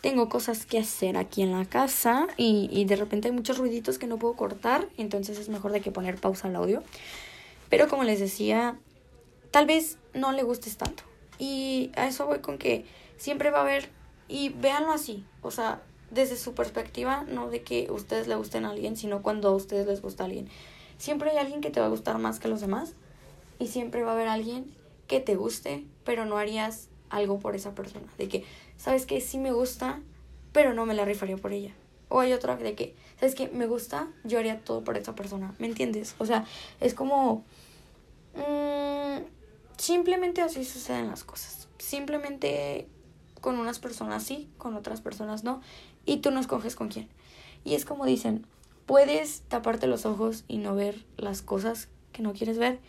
tengo 0.00 0.28
cosas 0.28 0.66
que 0.66 0.78
hacer 0.78 1.16
aquí 1.16 1.42
en 1.42 1.52
la 1.52 1.64
casa 1.64 2.26
y, 2.36 2.68
y 2.72 2.84
de 2.84 2.96
repente 2.96 3.28
hay 3.28 3.34
muchos 3.34 3.58
ruiditos 3.58 3.98
que 3.98 4.06
no 4.06 4.18
puedo 4.18 4.34
cortar, 4.34 4.88
entonces 4.96 5.38
es 5.38 5.48
mejor 5.48 5.72
de 5.72 5.80
que 5.80 5.90
poner 5.90 6.16
pausa 6.16 6.48
al 6.48 6.56
audio. 6.56 6.82
Pero 7.68 7.88
como 7.88 8.04
les 8.04 8.20
decía, 8.20 8.78
tal 9.50 9.66
vez 9.66 9.98
no 10.14 10.32
le 10.32 10.42
gustes 10.42 10.76
tanto. 10.76 11.02
Y 11.38 11.90
a 11.96 12.06
eso 12.06 12.26
voy 12.26 12.38
con 12.38 12.58
que 12.58 12.84
siempre 13.16 13.50
va 13.50 13.58
a 13.58 13.62
haber, 13.62 13.90
y 14.28 14.50
véanlo 14.50 14.92
así, 14.92 15.24
o 15.42 15.50
sea, 15.50 15.82
desde 16.10 16.36
su 16.36 16.54
perspectiva, 16.54 17.24
no 17.28 17.50
de 17.50 17.62
que 17.62 17.88
ustedes 17.90 18.28
le 18.28 18.36
gusten 18.36 18.64
a 18.64 18.70
alguien, 18.70 18.96
sino 18.96 19.22
cuando 19.22 19.48
a 19.48 19.54
ustedes 19.54 19.86
les 19.86 20.02
gusta 20.02 20.24
alguien. 20.24 20.48
Siempre 20.98 21.30
hay 21.30 21.38
alguien 21.38 21.60
que 21.60 21.70
te 21.70 21.80
va 21.80 21.86
a 21.86 21.90
gustar 21.90 22.18
más 22.18 22.38
que 22.38 22.48
los 22.48 22.60
demás 22.60 22.94
y 23.58 23.68
siempre 23.68 24.02
va 24.02 24.12
a 24.12 24.14
haber 24.14 24.28
alguien 24.28 24.72
que 25.08 25.20
te 25.20 25.36
guste, 25.36 25.84
pero 26.04 26.24
no 26.24 26.38
harías 26.38 26.88
algo 27.10 27.38
por 27.38 27.54
esa 27.54 27.74
persona. 27.74 28.06
De 28.18 28.28
que, 28.28 28.44
¿sabes 28.76 29.06
que 29.06 29.20
Sí 29.20 29.38
me 29.38 29.52
gusta, 29.52 30.00
pero 30.52 30.74
no 30.74 30.86
me 30.86 30.94
la 30.94 31.04
rifaría 31.04 31.36
por 31.36 31.52
ella. 31.52 31.74
O 32.08 32.20
hay 32.20 32.32
otra 32.32 32.56
de 32.56 32.74
que, 32.74 32.94
¿sabes 33.18 33.34
que 33.34 33.48
Me 33.48 33.66
gusta, 33.66 34.08
yo 34.24 34.38
haría 34.38 34.60
todo 34.60 34.84
por 34.84 34.96
esa 34.96 35.14
persona. 35.14 35.54
¿Me 35.58 35.66
entiendes? 35.66 36.14
O 36.18 36.26
sea, 36.26 36.44
es 36.80 36.94
como... 36.94 37.44
Mmm, 38.34 39.24
simplemente 39.76 40.40
así 40.40 40.64
suceden 40.64 41.08
las 41.08 41.24
cosas. 41.24 41.68
Simplemente 41.78 42.88
con 43.46 43.60
unas 43.60 43.78
personas 43.78 44.24
sí, 44.24 44.48
con 44.58 44.74
otras 44.74 45.00
personas 45.00 45.44
no 45.44 45.60
y 46.04 46.16
tú 46.16 46.32
no 46.32 46.40
escoges 46.40 46.74
con 46.74 46.88
quién. 46.88 47.06
Y 47.62 47.74
es 47.74 47.84
como 47.84 48.04
dicen, 48.04 48.44
puedes 48.86 49.42
taparte 49.42 49.86
los 49.86 50.04
ojos 50.04 50.42
y 50.48 50.58
no 50.58 50.74
ver 50.74 51.04
las 51.16 51.42
cosas 51.42 51.88
que 52.10 52.22
no 52.22 52.32
quieres 52.32 52.58
ver, 52.58 52.80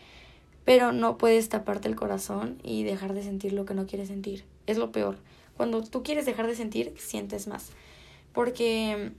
pero 0.64 0.90
no 0.90 1.16
puedes 1.16 1.48
taparte 1.48 1.86
el 1.86 1.94
corazón 1.94 2.58
y 2.64 2.82
dejar 2.82 3.14
de 3.14 3.22
sentir 3.22 3.52
lo 3.52 3.66
que 3.66 3.74
no 3.74 3.86
quieres 3.86 4.08
sentir. 4.08 4.46
Es 4.66 4.78
lo 4.78 4.90
peor. 4.90 5.18
Cuando 5.56 5.80
tú 5.84 6.02
quieres 6.02 6.26
dejar 6.26 6.48
de 6.48 6.56
sentir, 6.56 6.92
sientes 6.98 7.46
más. 7.46 7.70
Porque, 8.32 9.12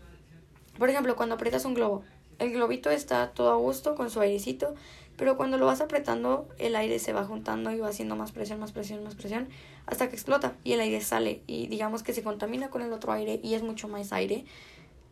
por 0.77 0.89
ejemplo, 0.89 1.15
cuando 1.15 1.35
aprietas 1.35 1.63
un 1.63 1.73
globo, 1.73 2.03
el 2.39 2.51
globito 2.51 2.89
está 2.89 3.31
todo 3.31 3.51
a 3.51 3.55
gusto 3.55 3.95
con 3.95 4.09
su 4.09 4.19
airecito, 4.21 4.73
pero 5.17 5.35
cuando 5.35 5.57
lo 5.57 5.65
vas 5.65 5.81
apretando, 5.81 6.47
el 6.57 6.75
aire 6.75 6.97
se 6.99 7.11
va 7.11 7.25
juntando 7.25 7.71
y 7.71 7.79
va 7.79 7.89
haciendo 7.89 8.15
más 8.15 8.31
presión, 8.31 8.59
más 8.59 8.71
presión, 8.71 9.03
más 9.03 9.15
presión, 9.15 9.49
hasta 9.85 10.07
que 10.07 10.15
explota 10.15 10.55
y 10.63 10.73
el 10.73 10.79
aire 10.79 11.01
sale 11.01 11.41
y 11.45 11.67
digamos 11.67 12.03
que 12.03 12.13
se 12.13 12.23
contamina 12.23 12.69
con 12.69 12.81
el 12.81 12.93
otro 12.93 13.11
aire 13.11 13.39
y 13.43 13.53
es 13.53 13.63
mucho 13.63 13.87
más 13.87 14.13
aire. 14.13 14.45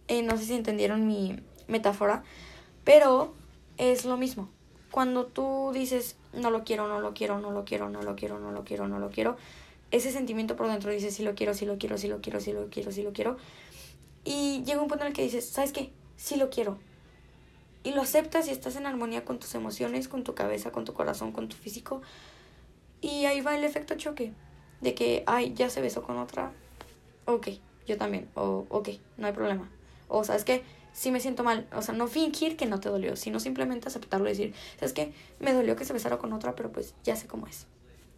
Eh, 0.07 0.23
no 0.23 0.37
sé 0.37 0.45
si 0.45 0.53
entendieron 0.53 1.05
mi 1.05 1.37
metáfora, 1.67 2.23
pero 2.85 3.33
es 3.77 4.05
lo 4.05 4.15
mismo. 4.15 4.49
Cuando 4.91 5.25
tú 5.25 5.71
dices, 5.73 6.15
no 6.31 6.49
lo 6.49 6.63
quiero, 6.63 6.87
no 6.87 7.01
lo 7.01 7.13
quiero, 7.13 7.39
no 7.39 7.51
lo 7.51 7.65
quiero, 7.65 7.89
no 7.89 8.01
lo 8.01 8.15
quiero, 8.15 8.39
no 8.39 8.51
lo 8.51 8.63
quiero, 8.63 8.87
no 8.87 8.99
lo 8.99 9.09
quiero, 9.09 9.35
ese 9.91 10.11
sentimiento 10.11 10.55
por 10.55 10.67
dentro 10.67 10.91
dice, 10.91 11.11
sí 11.11 11.23
lo 11.23 11.35
quiero, 11.35 11.53
sí 11.53 11.65
lo 11.65 11.77
quiero, 11.77 11.97
sí 11.97 12.07
lo 12.07 12.21
quiero, 12.21 12.39
sí 12.39 12.53
lo 12.53 12.67
quiero, 12.69 12.91
sí 12.91 13.03
lo 13.03 13.13
quiero. 13.13 13.37
Y 14.23 14.63
llega 14.63 14.81
un 14.81 14.87
punto 14.87 15.03
en 15.03 15.09
el 15.09 15.13
que 15.13 15.23
dices, 15.23 15.47
¿sabes 15.49 15.71
qué? 15.71 15.91
Sí 16.17 16.35
lo 16.35 16.49
quiero, 16.49 16.77
y 17.87 17.93
lo 17.93 18.01
aceptas 18.01 18.49
y 18.49 18.51
estás 18.51 18.75
en 18.75 18.85
armonía 18.85 19.23
con 19.23 19.39
tus 19.39 19.55
emociones, 19.55 20.09
con 20.09 20.25
tu 20.25 20.35
cabeza, 20.35 20.73
con 20.73 20.83
tu 20.83 20.93
corazón, 20.93 21.31
con 21.31 21.47
tu 21.47 21.55
físico. 21.55 22.01
Y 22.99 23.23
ahí 23.23 23.39
va 23.39 23.55
el 23.55 23.63
efecto 23.63 23.95
choque. 23.95 24.33
De 24.81 24.93
que, 24.93 25.23
ay, 25.25 25.53
ya 25.53 25.69
se 25.69 25.79
besó 25.79 26.03
con 26.03 26.17
otra. 26.17 26.51
Ok, 27.23 27.47
yo 27.87 27.95
también. 27.95 28.27
O, 28.35 28.65
ok, 28.67 28.89
no 29.15 29.27
hay 29.27 29.31
problema. 29.31 29.71
O, 30.09 30.25
¿sabes 30.25 30.43
qué? 30.43 30.63
Si 30.91 31.11
me 31.11 31.21
siento 31.21 31.45
mal. 31.45 31.65
O 31.73 31.81
sea, 31.81 31.95
no 31.95 32.07
fingir 32.07 32.57
que 32.57 32.65
no 32.65 32.81
te 32.81 32.89
dolió, 32.89 33.15
sino 33.15 33.39
simplemente 33.39 33.87
aceptarlo 33.87 34.27
y 34.27 34.31
decir, 34.31 34.53
¿sabes 34.77 34.91
qué? 34.91 35.13
Me 35.39 35.53
dolió 35.53 35.77
que 35.77 35.85
se 35.85 35.93
besara 35.93 36.17
con 36.17 36.33
otra, 36.33 36.55
pero 36.55 36.69
pues 36.73 36.93
ya 37.05 37.15
sé 37.15 37.25
cómo 37.27 37.47
es. 37.47 37.67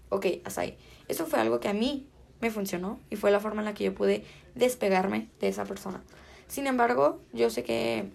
Ok, 0.09 0.25
hasta 0.45 0.61
ahí. 0.61 0.79
Eso 1.07 1.27
fue 1.27 1.39
algo 1.39 1.59
que 1.59 1.67
a 1.67 1.73
mí 1.73 2.07
me 2.41 2.49
funcionó 2.49 2.99
y 3.11 3.17
fue 3.17 3.29
la 3.29 3.39
forma 3.39 3.61
en 3.61 3.65
la 3.65 3.75
que 3.75 3.83
yo 3.83 3.93
pude 3.93 4.25
despegarme 4.55 5.29
de 5.39 5.49
esa 5.49 5.65
persona. 5.65 6.01
Sin 6.47 6.65
embargo, 6.65 7.19
yo 7.33 7.51
sé 7.51 7.63
que 7.63 8.09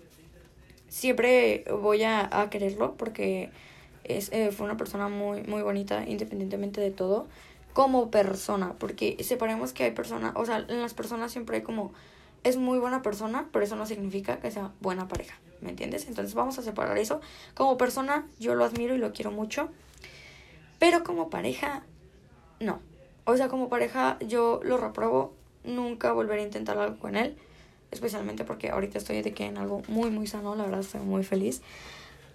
siempre 0.95 1.65
voy 1.83 2.05
a, 2.05 2.49
quererlo 2.53 2.95
porque 2.97 3.51
es, 4.05 4.31
eh, 4.33 4.53
fue 4.53 4.65
una 4.65 4.77
persona 4.77 5.09
muy, 5.09 5.43
muy 5.43 5.61
bonita 5.61 6.05
independientemente 6.07 6.81
de 6.81 6.93
todo 6.93 7.27
como 7.73 8.13
persona, 8.13 8.75
porque 8.79 9.17
separemos 9.25 9.73
que 9.73 9.83
hay 9.83 9.91
personas, 9.91 10.35
o 10.37 10.47
sea, 10.47 10.59
en 10.69 10.81
las 10.81 10.95
personas 10.95 11.33
siempre 11.33 11.57
hay 11.57 11.63
como, 11.65 11.93
es 12.45 12.57
muy 12.57 12.79
buena 12.79 13.03
persona, 13.03 13.49
pero 13.53 13.65
eso 13.65 13.75
no 13.75 13.87
significa 13.87 14.39
que 14.39 14.53
sea 14.53 14.71
buena 14.81 15.09
pareja, 15.09 15.37
¿me 15.61 15.71
entiendes? 15.71 16.07
Entonces 16.07 16.35
vamos 16.35 16.57
a 16.61 16.63
separar 16.63 16.97
eso. 16.99 17.21
Como 17.55 17.77
persona 17.77 18.29
yo 18.39 18.55
lo 18.55 18.65
admiro 18.65 18.95
y 18.95 18.99
lo 18.99 19.13
quiero 19.13 19.33
mucho, 19.33 19.71
pero 20.79 21.03
como 21.03 21.29
pareja, 21.29 21.83
no. 22.61 22.79
O 23.25 23.37
sea, 23.37 23.49
como 23.49 23.69
pareja 23.69 24.17
yo 24.21 24.61
lo 24.63 24.77
reprobo, 24.77 25.35
nunca 25.65 26.13
volveré 26.13 26.43
a 26.43 26.45
intentar 26.45 26.79
algo 26.79 27.01
con 27.01 27.17
él 27.17 27.37
especialmente 27.95 28.45
porque 28.45 28.69
ahorita 28.69 28.99
estoy 28.99 29.23
de 29.23 29.33
que 29.33 29.47
en 29.47 29.57
algo 29.57 29.83
muy, 29.89 30.11
muy 30.11 30.27
sano, 30.27 30.55
la 30.55 30.65
verdad 30.65 30.81
estoy 30.81 31.01
muy 31.01 31.25
feliz. 31.25 31.63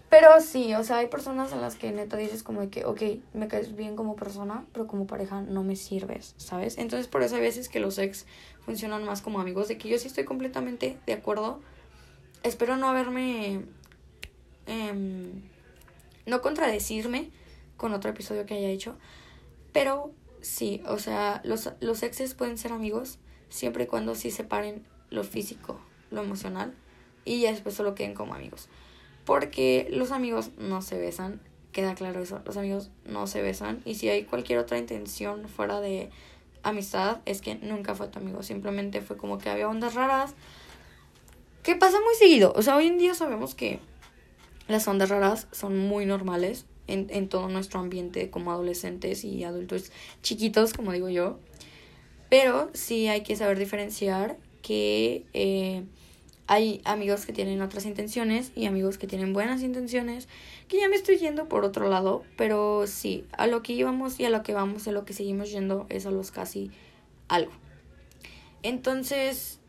Pero 0.09 0.41
sí, 0.41 0.73
o 0.73 0.83
sea, 0.83 0.97
hay 0.97 1.07
personas 1.07 1.51
en 1.51 1.61
las 1.61 1.75
que 1.75 1.91
neta 1.91 2.17
dices 2.17 2.41
como 2.41 2.61
de 2.61 2.69
que, 2.69 2.83
ok, 2.83 3.01
me 3.33 3.47
caes 3.47 3.75
bien 3.75 3.95
como 3.95 4.15
persona, 4.15 4.65
pero 4.73 4.87
como 4.87 5.05
pareja 5.05 5.41
no 5.41 5.63
me 5.63 5.75
sirves, 5.75 6.33
¿sabes? 6.37 6.79
Entonces 6.79 7.07
por 7.07 7.21
eso 7.21 7.35
hay 7.35 7.41
veces 7.41 7.69
que 7.69 7.79
los 7.79 7.99
ex 7.99 8.25
funcionan 8.61 9.03
más 9.03 9.21
como 9.21 9.39
amigos, 9.39 9.67
de 9.67 9.77
que 9.77 9.87
yo 9.87 9.99
sí 9.99 10.07
estoy 10.07 10.25
completamente 10.25 10.97
de 11.05 11.13
acuerdo. 11.13 11.61
Espero 12.41 12.75
no 12.75 12.89
haberme... 12.89 13.65
Em, 14.65 15.43
no 16.25 16.41
contradecirme 16.41 17.31
con 17.77 17.93
otro 17.93 18.09
episodio 18.09 18.45
que 18.45 18.55
haya 18.55 18.69
hecho, 18.69 18.97
pero 19.73 20.11
sí, 20.41 20.81
o 20.87 20.99
sea, 20.99 21.41
los, 21.43 21.71
los 21.81 22.03
exes 22.03 22.33
pueden 22.33 22.57
ser 22.57 22.71
amigos 22.71 23.19
siempre 23.49 23.85
y 23.85 23.87
cuando 23.87 24.15
sí 24.15 24.31
separen 24.31 24.85
lo 25.09 25.23
físico, 25.23 25.79
lo 26.11 26.21
emocional 26.21 26.73
y 27.25 27.41
ya 27.41 27.51
después 27.51 27.75
solo 27.75 27.95
queden 27.95 28.13
como 28.13 28.33
amigos. 28.33 28.69
Porque 29.25 29.87
los 29.91 30.11
amigos 30.11 30.51
no 30.57 30.81
se 30.81 30.97
besan, 30.97 31.41
queda 31.71 31.95
claro 31.95 32.21
eso, 32.21 32.41
los 32.45 32.57
amigos 32.57 32.89
no 33.05 33.27
se 33.27 33.41
besan 33.41 33.81
y 33.85 33.95
si 33.95 34.09
hay 34.09 34.23
cualquier 34.23 34.59
otra 34.59 34.77
intención 34.77 35.47
fuera 35.47 35.79
de 35.79 36.09
amistad 36.63 37.19
es 37.25 37.41
que 37.41 37.55
nunca 37.55 37.95
fue 37.95 38.07
tu 38.07 38.19
amigo, 38.19 38.43
simplemente 38.43 39.01
fue 39.01 39.17
como 39.17 39.37
que 39.37 39.49
había 39.49 39.69
ondas 39.69 39.93
raras. 39.93 40.33
Que 41.63 41.75
pasa 41.75 41.97
muy 42.03 42.15
seguido, 42.15 42.53
o 42.55 42.61
sea, 42.61 42.77
hoy 42.77 42.87
en 42.87 42.97
día 42.97 43.13
sabemos 43.13 43.53
que 43.53 43.79
las 44.67 44.87
ondas 44.87 45.09
raras 45.09 45.47
son 45.51 45.77
muy 45.77 46.05
normales 46.05 46.65
en, 46.87 47.07
en 47.09 47.27
todo 47.27 47.49
nuestro 47.49 47.79
ambiente 47.79 48.29
como 48.29 48.51
adolescentes 48.51 49.23
y 49.23 49.43
adultos 49.43 49.91
chiquitos, 50.23 50.73
como 50.73 50.93
digo 50.93 51.09
yo. 51.09 51.37
Pero 52.29 52.69
sí 52.73 53.07
hay 53.07 53.21
que 53.21 53.35
saber 53.35 53.59
diferenciar 53.59 54.37
que 54.61 55.25
eh, 55.33 55.83
hay 56.47 56.81
amigos 56.83 57.27
que 57.27 57.33
tienen 57.33 57.61
otras 57.61 57.85
intenciones 57.85 58.51
y 58.55 58.65
amigos 58.65 58.97
que 58.97 59.05
tienen 59.05 59.33
buenas 59.33 59.61
intenciones, 59.61 60.27
que 60.67 60.79
ya 60.79 60.89
me 60.89 60.95
estoy 60.95 61.17
yendo 61.17 61.47
por 61.47 61.63
otro 61.63 61.89
lado, 61.89 62.23
pero 62.37 62.87
sí, 62.87 63.23
a 63.33 63.45
lo 63.45 63.61
que 63.61 63.73
íbamos 63.73 64.19
y 64.19 64.25
a 64.25 64.31
lo 64.31 64.41
que 64.41 64.55
vamos, 64.55 64.87
a 64.87 64.91
lo 64.91 65.05
que 65.05 65.13
seguimos 65.13 65.51
yendo 65.51 65.85
es 65.89 66.07
a 66.07 66.11
los 66.11 66.31
casi 66.31 66.71
algo. 67.27 67.51
Entonces, 68.63 69.59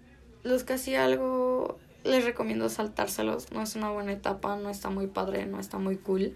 los 0.42 0.64
casi 0.64 0.94
algo 0.94 1.78
les 2.02 2.24
recomiendo 2.24 2.68
saltárselos, 2.70 3.52
no 3.52 3.60
es 3.62 3.76
una 3.76 3.90
buena 3.90 4.12
etapa, 4.12 4.56
no 4.56 4.70
está 4.70 4.88
muy 4.88 5.06
padre, 5.06 5.44
no 5.44 5.60
está 5.60 5.78
muy 5.78 5.96
cool. 5.96 6.34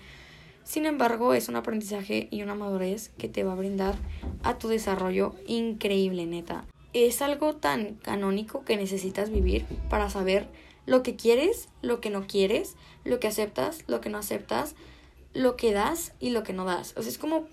Sin 0.62 0.84
embargo, 0.84 1.32
es 1.32 1.48
un 1.48 1.56
aprendizaje 1.56 2.28
y 2.30 2.42
una 2.42 2.54
madurez 2.54 3.10
que 3.16 3.28
te 3.28 3.44
va 3.44 3.52
a 3.52 3.56
brindar 3.56 3.96
a 4.42 4.58
tu 4.58 4.68
desarrollo 4.68 5.34
increíble, 5.46 6.26
neta. 6.26 6.66
Es 6.94 7.20
algo 7.20 7.56
tan 7.56 7.96
canónico 7.96 8.64
que 8.64 8.76
necesitas 8.76 9.30
vivir 9.30 9.66
para 9.90 10.08
saber 10.08 10.48
lo 10.86 11.02
que 11.02 11.16
quieres, 11.16 11.68
lo 11.82 12.00
que 12.00 12.08
no 12.08 12.26
quieres, 12.26 12.76
lo 13.04 13.20
que 13.20 13.28
aceptas, 13.28 13.84
lo 13.86 14.00
que 14.00 14.08
no 14.08 14.18
aceptas, 14.18 14.74
lo 15.32 15.56
que 15.56 15.72
das 15.72 16.12
y 16.20 16.30
lo 16.30 16.42
que 16.42 16.52
no 16.52 16.64
das. 16.64 16.94
O 16.96 17.02
sea, 17.02 17.10
es 17.10 17.18
como 17.18 17.46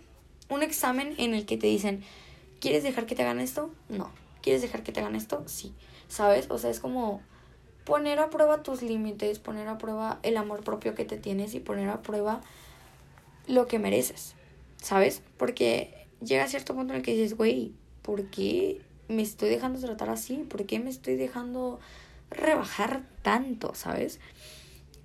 un 0.50 0.63
examen 0.63 1.15
en 1.17 1.33
el 1.33 1.45
que 1.45 1.57
te 1.57 1.67
dicen, 1.67 2.03
¿quieres 2.60 2.83
dejar 2.83 3.05
que 3.05 3.15
te 3.15 3.24
hagan 3.24 3.39
esto? 3.39 3.71
No. 3.89 4.12
¿Quieres 4.41 4.62
dejar 4.62 4.83
que 4.83 4.91
te 4.91 5.00
hagan 5.00 5.15
esto? 5.15 5.43
Sí. 5.48 5.74
¿Sabes? 6.07 6.50
O 6.50 6.57
sea, 6.57 6.69
es 6.69 6.79
como 6.79 7.21
poner 7.86 8.19
a 8.19 8.29
prueba 8.29 8.63
tus 8.63 8.81
límites, 8.81 9.39
poner 9.39 9.67
a 9.67 9.77
prueba 9.77 10.19
el 10.24 10.38
amor 10.38 10.63
propio 10.63 10.93
que 10.93 11.05
te 11.05 11.17
tienes 11.17 11.53
y 11.53 11.60
poner 11.60 11.89
a 11.89 12.01
prueba 12.01 12.41
lo 13.48 13.67
que 13.67 13.79
mereces. 13.79 14.36
¿Sabes? 14.77 15.21
Porque 15.38 16.07
llega 16.24 16.43
a 16.43 16.48
cierto 16.48 16.75
punto 16.75 16.93
en 16.93 16.98
el 16.98 17.03
que 17.03 17.13
dices, 17.13 17.38
güey, 17.38 17.74
¿por 18.01 18.25
qué 18.25 18.81
me 19.12 19.22
estoy 19.22 19.50
dejando 19.50 19.80
tratar 19.80 20.10
así? 20.10 20.38
¿Por 20.38 20.65
qué 20.65 20.80
me 20.80 20.89
estoy 20.89 21.15
dejando 21.15 21.80
rebajar 22.30 23.03
tanto? 23.22 23.74
¿Sabes? 23.75 24.20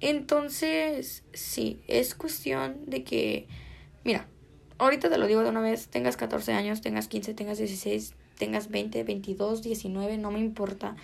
Entonces, 0.01 1.25
sí, 1.33 1.81
es 1.89 2.15
cuestión 2.15 2.85
de 2.87 3.03
que, 3.03 3.47
mira, 4.05 4.29
ahorita 4.79 5.09
te 5.09 5.19
lo 5.19 5.27
digo 5.27 5.43
de 5.43 5.49
una 5.49 5.61
vez, 5.61 5.89
tengas 5.89 6.17
14 6.17 6.53
años, 6.53 6.83
tengas 6.83 7.09
15, 7.09 7.35
tengas 7.35 7.59
16, 7.59 8.15
tengas 8.39 8.69
20, 8.69 9.05
22, 9.05 9.63
19, 9.63 10.19
no 10.19 10.31
me 10.31 10.41
importa, 10.41 10.97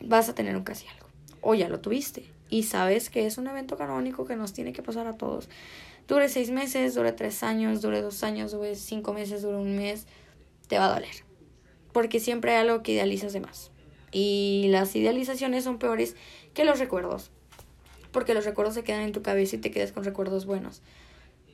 vas 0.00 0.28
a 0.28 0.34
tener 0.34 0.56
un 0.56 0.64
casi 0.64 0.86
algo. 0.88 1.06
O 1.40 1.54
ya 1.54 1.68
lo 1.68 1.80
tuviste. 1.80 2.24
Y 2.48 2.64
sabes 2.64 3.10
que 3.10 3.26
es 3.26 3.38
un 3.38 3.46
evento 3.46 3.76
canónico 3.76 4.26
que 4.26 4.34
nos 4.34 4.52
tiene 4.52 4.72
que 4.72 4.82
pasar 4.82 5.06
a 5.06 5.16
todos. 5.16 5.48
Dure 6.08 6.28
seis 6.28 6.50
meses, 6.50 6.94
dure 6.94 7.12
tres 7.12 7.44
años, 7.44 7.80
dure 7.80 8.02
dos 8.02 8.24
años, 8.24 8.50
dure 8.50 8.74
cinco 8.74 9.12
meses, 9.12 9.42
dure 9.42 9.56
un 9.56 9.76
mes, 9.76 10.06
te 10.66 10.76
va 10.76 10.86
a 10.86 10.94
doler. 10.94 11.29
Porque 11.92 12.20
siempre 12.20 12.52
hay 12.52 12.58
algo 12.58 12.82
que 12.82 12.92
idealizas 12.92 13.32
de 13.32 13.40
más. 13.40 13.70
Y 14.12 14.66
las 14.70 14.94
idealizaciones 14.96 15.64
son 15.64 15.78
peores 15.78 16.16
que 16.54 16.64
los 16.64 16.78
recuerdos. 16.78 17.30
Porque 18.12 18.34
los 18.34 18.44
recuerdos 18.44 18.74
se 18.74 18.84
quedan 18.84 19.02
en 19.02 19.12
tu 19.12 19.22
cabeza 19.22 19.56
y 19.56 19.60
te 19.60 19.70
quedas 19.70 19.92
con 19.92 20.04
recuerdos 20.04 20.46
buenos. 20.46 20.82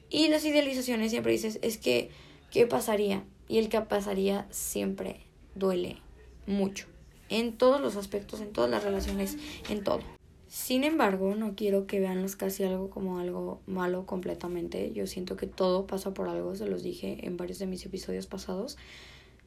Y 0.09 0.29
las 0.29 0.45
idealizaciones 0.45 1.11
siempre 1.11 1.33
dices, 1.33 1.59
es 1.63 1.79
que, 1.79 2.11
¿qué 2.51 2.67
pasaría? 2.67 3.25
Y 3.49 3.59
el 3.59 3.69
que 3.69 3.81
pasaría 3.81 4.47
siempre 4.51 5.21
duele 5.55 5.99
mucho. 6.47 6.87
En 7.29 7.57
todos 7.57 7.81
los 7.81 7.97
aspectos, 7.97 8.41
en 8.41 8.53
todas 8.53 8.71
las 8.71 8.85
relaciones, 8.85 9.37
en 9.69 9.83
todo. 9.83 10.01
Sin 10.49 10.85
embargo, 10.85 11.35
no 11.35 11.57
quiero 11.57 11.87
que 11.87 11.99
vean 11.99 12.27
casi 12.39 12.63
algo 12.63 12.89
como 12.89 13.19
algo 13.19 13.61
malo 13.67 14.07
completamente. 14.07 14.93
Yo 14.93 15.07
siento 15.07 15.37
que 15.37 15.47
todo 15.47 15.87
pasa 15.87 16.15
por 16.15 16.29
algo, 16.29 16.55
se 16.55 16.67
los 16.67 16.83
dije 16.83 17.27
en 17.27 17.37
varios 17.37 17.59
de 17.59 17.67
mis 17.67 17.85
episodios 17.85 18.27
pasados. 18.27 18.79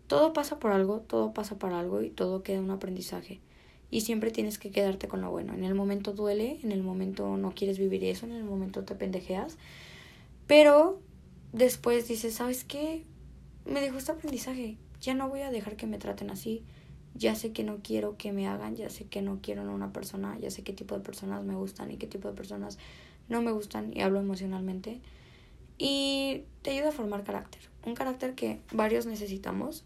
Todo 0.09 0.33
pasa 0.33 0.59
por 0.59 0.73
algo, 0.73 0.99
todo 0.99 1.33
pasa 1.33 1.57
para 1.57 1.79
algo 1.79 2.01
y 2.01 2.09
todo 2.09 2.43
queda 2.43 2.59
un 2.59 2.71
aprendizaje. 2.71 3.39
Y 3.89 4.01
siempre 4.01 4.31
tienes 4.31 4.59
que 4.59 4.71
quedarte 4.71 5.07
con 5.07 5.21
lo 5.21 5.31
bueno. 5.31 5.53
En 5.53 5.63
el 5.63 5.73
momento 5.73 6.11
duele, 6.11 6.59
en 6.61 6.73
el 6.73 6.83
momento 6.83 7.37
no 7.37 7.51
quieres 7.55 7.79
vivir 7.79 8.03
eso, 8.03 8.25
en 8.25 8.33
el 8.33 8.43
momento 8.43 8.83
te 8.83 8.95
pendejeas. 8.95 9.57
Pero 10.45 10.99
después 11.53 12.09
dices, 12.09 12.33
¿sabes 12.33 12.65
qué? 12.65 13.05
Me 13.65 13.79
dejó 13.79 13.97
este 13.97 14.11
aprendizaje. 14.11 14.75
Ya 14.99 15.13
no 15.13 15.29
voy 15.29 15.43
a 15.43 15.49
dejar 15.49 15.77
que 15.77 15.87
me 15.87 15.97
traten 15.97 16.29
así 16.29 16.65
ya 17.15 17.35
sé 17.35 17.51
que 17.51 17.63
no 17.63 17.79
quiero 17.83 18.17
que 18.17 18.31
me 18.31 18.47
hagan, 18.47 18.75
ya 18.75 18.89
sé 18.89 19.05
que 19.05 19.21
no 19.21 19.39
quiero 19.41 19.61
a 19.63 19.65
una 19.65 19.91
persona, 19.91 20.37
ya 20.39 20.51
sé 20.51 20.63
qué 20.63 20.73
tipo 20.73 20.95
de 20.95 21.01
personas 21.01 21.43
me 21.43 21.55
gustan 21.55 21.91
y 21.91 21.97
qué 21.97 22.07
tipo 22.07 22.27
de 22.27 22.33
personas 22.33 22.77
no 23.27 23.41
me 23.41 23.51
gustan 23.51 23.91
y 23.95 24.01
hablo 24.01 24.19
emocionalmente. 24.19 25.01
Y 25.77 26.43
te 26.61 26.71
ayuda 26.71 26.89
a 26.89 26.93
formar 26.93 27.23
carácter, 27.23 27.61
un 27.85 27.95
carácter 27.95 28.35
que 28.35 28.61
varios 28.71 29.05
necesitamos. 29.05 29.83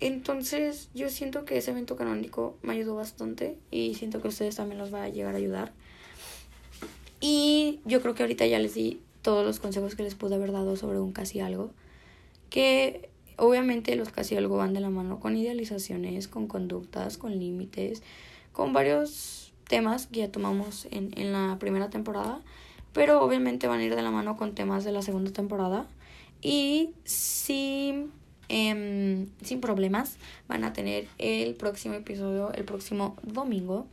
Entonces 0.00 0.88
yo 0.94 1.10
siento 1.10 1.44
que 1.44 1.58
ese 1.58 1.70
evento 1.70 1.96
canónico 1.96 2.56
me 2.62 2.72
ayudó 2.72 2.94
bastante 2.94 3.56
y 3.70 3.94
siento 3.94 4.20
que 4.22 4.28
ustedes 4.28 4.56
también 4.56 4.78
los 4.78 4.92
va 4.92 5.04
a 5.04 5.08
llegar 5.08 5.34
a 5.34 5.38
ayudar. 5.38 5.72
Y 7.20 7.80
yo 7.84 8.00
creo 8.00 8.14
que 8.14 8.22
ahorita 8.22 8.46
ya 8.46 8.58
les 8.58 8.74
di 8.74 9.00
todos 9.22 9.44
los 9.44 9.60
consejos 9.60 9.94
que 9.94 10.02
les 10.02 10.14
pude 10.14 10.36
haber 10.36 10.52
dado 10.52 10.76
sobre 10.76 10.98
un 10.98 11.12
casi 11.12 11.40
algo. 11.40 11.70
Que 12.48 13.10
Obviamente 13.40 13.96
los 13.96 14.10
casi 14.10 14.36
algo 14.36 14.58
van 14.58 14.74
de 14.74 14.80
la 14.80 14.90
mano 14.90 15.18
con 15.18 15.34
idealizaciones, 15.34 16.28
con 16.28 16.46
conductas, 16.46 17.16
con 17.16 17.38
límites, 17.38 18.02
con 18.52 18.74
varios 18.74 19.54
temas 19.66 20.08
que 20.08 20.20
ya 20.20 20.30
tomamos 20.30 20.86
en, 20.90 21.18
en 21.18 21.32
la 21.32 21.56
primera 21.58 21.88
temporada, 21.88 22.42
pero 22.92 23.22
obviamente 23.22 23.66
van 23.66 23.80
a 23.80 23.84
ir 23.84 23.96
de 23.96 24.02
la 24.02 24.10
mano 24.10 24.36
con 24.36 24.54
temas 24.54 24.84
de 24.84 24.92
la 24.92 25.00
segunda 25.00 25.32
temporada 25.32 25.86
y 26.42 26.90
sin, 27.04 28.12
em, 28.50 29.28
sin 29.42 29.60
problemas 29.60 30.16
van 30.48 30.64
a 30.64 30.72
tener 30.72 31.06
el 31.18 31.54
próximo 31.54 31.94
episodio 31.94 32.52
el 32.52 32.64
próximo 32.64 33.16
domingo. 33.22 33.86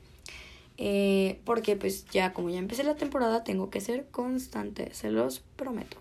Eh, 0.80 1.40
porque 1.44 1.76
pues 1.76 2.06
ya 2.12 2.34
como 2.34 2.52
ya 2.52 2.60
empecé 2.60 2.84
la 2.84 2.96
temporada 2.96 3.44
tengo 3.44 3.70
que 3.70 3.82
ser 3.82 4.06
constante, 4.12 4.94
se 4.94 5.12
los 5.12 5.40
prometo. 5.56 5.98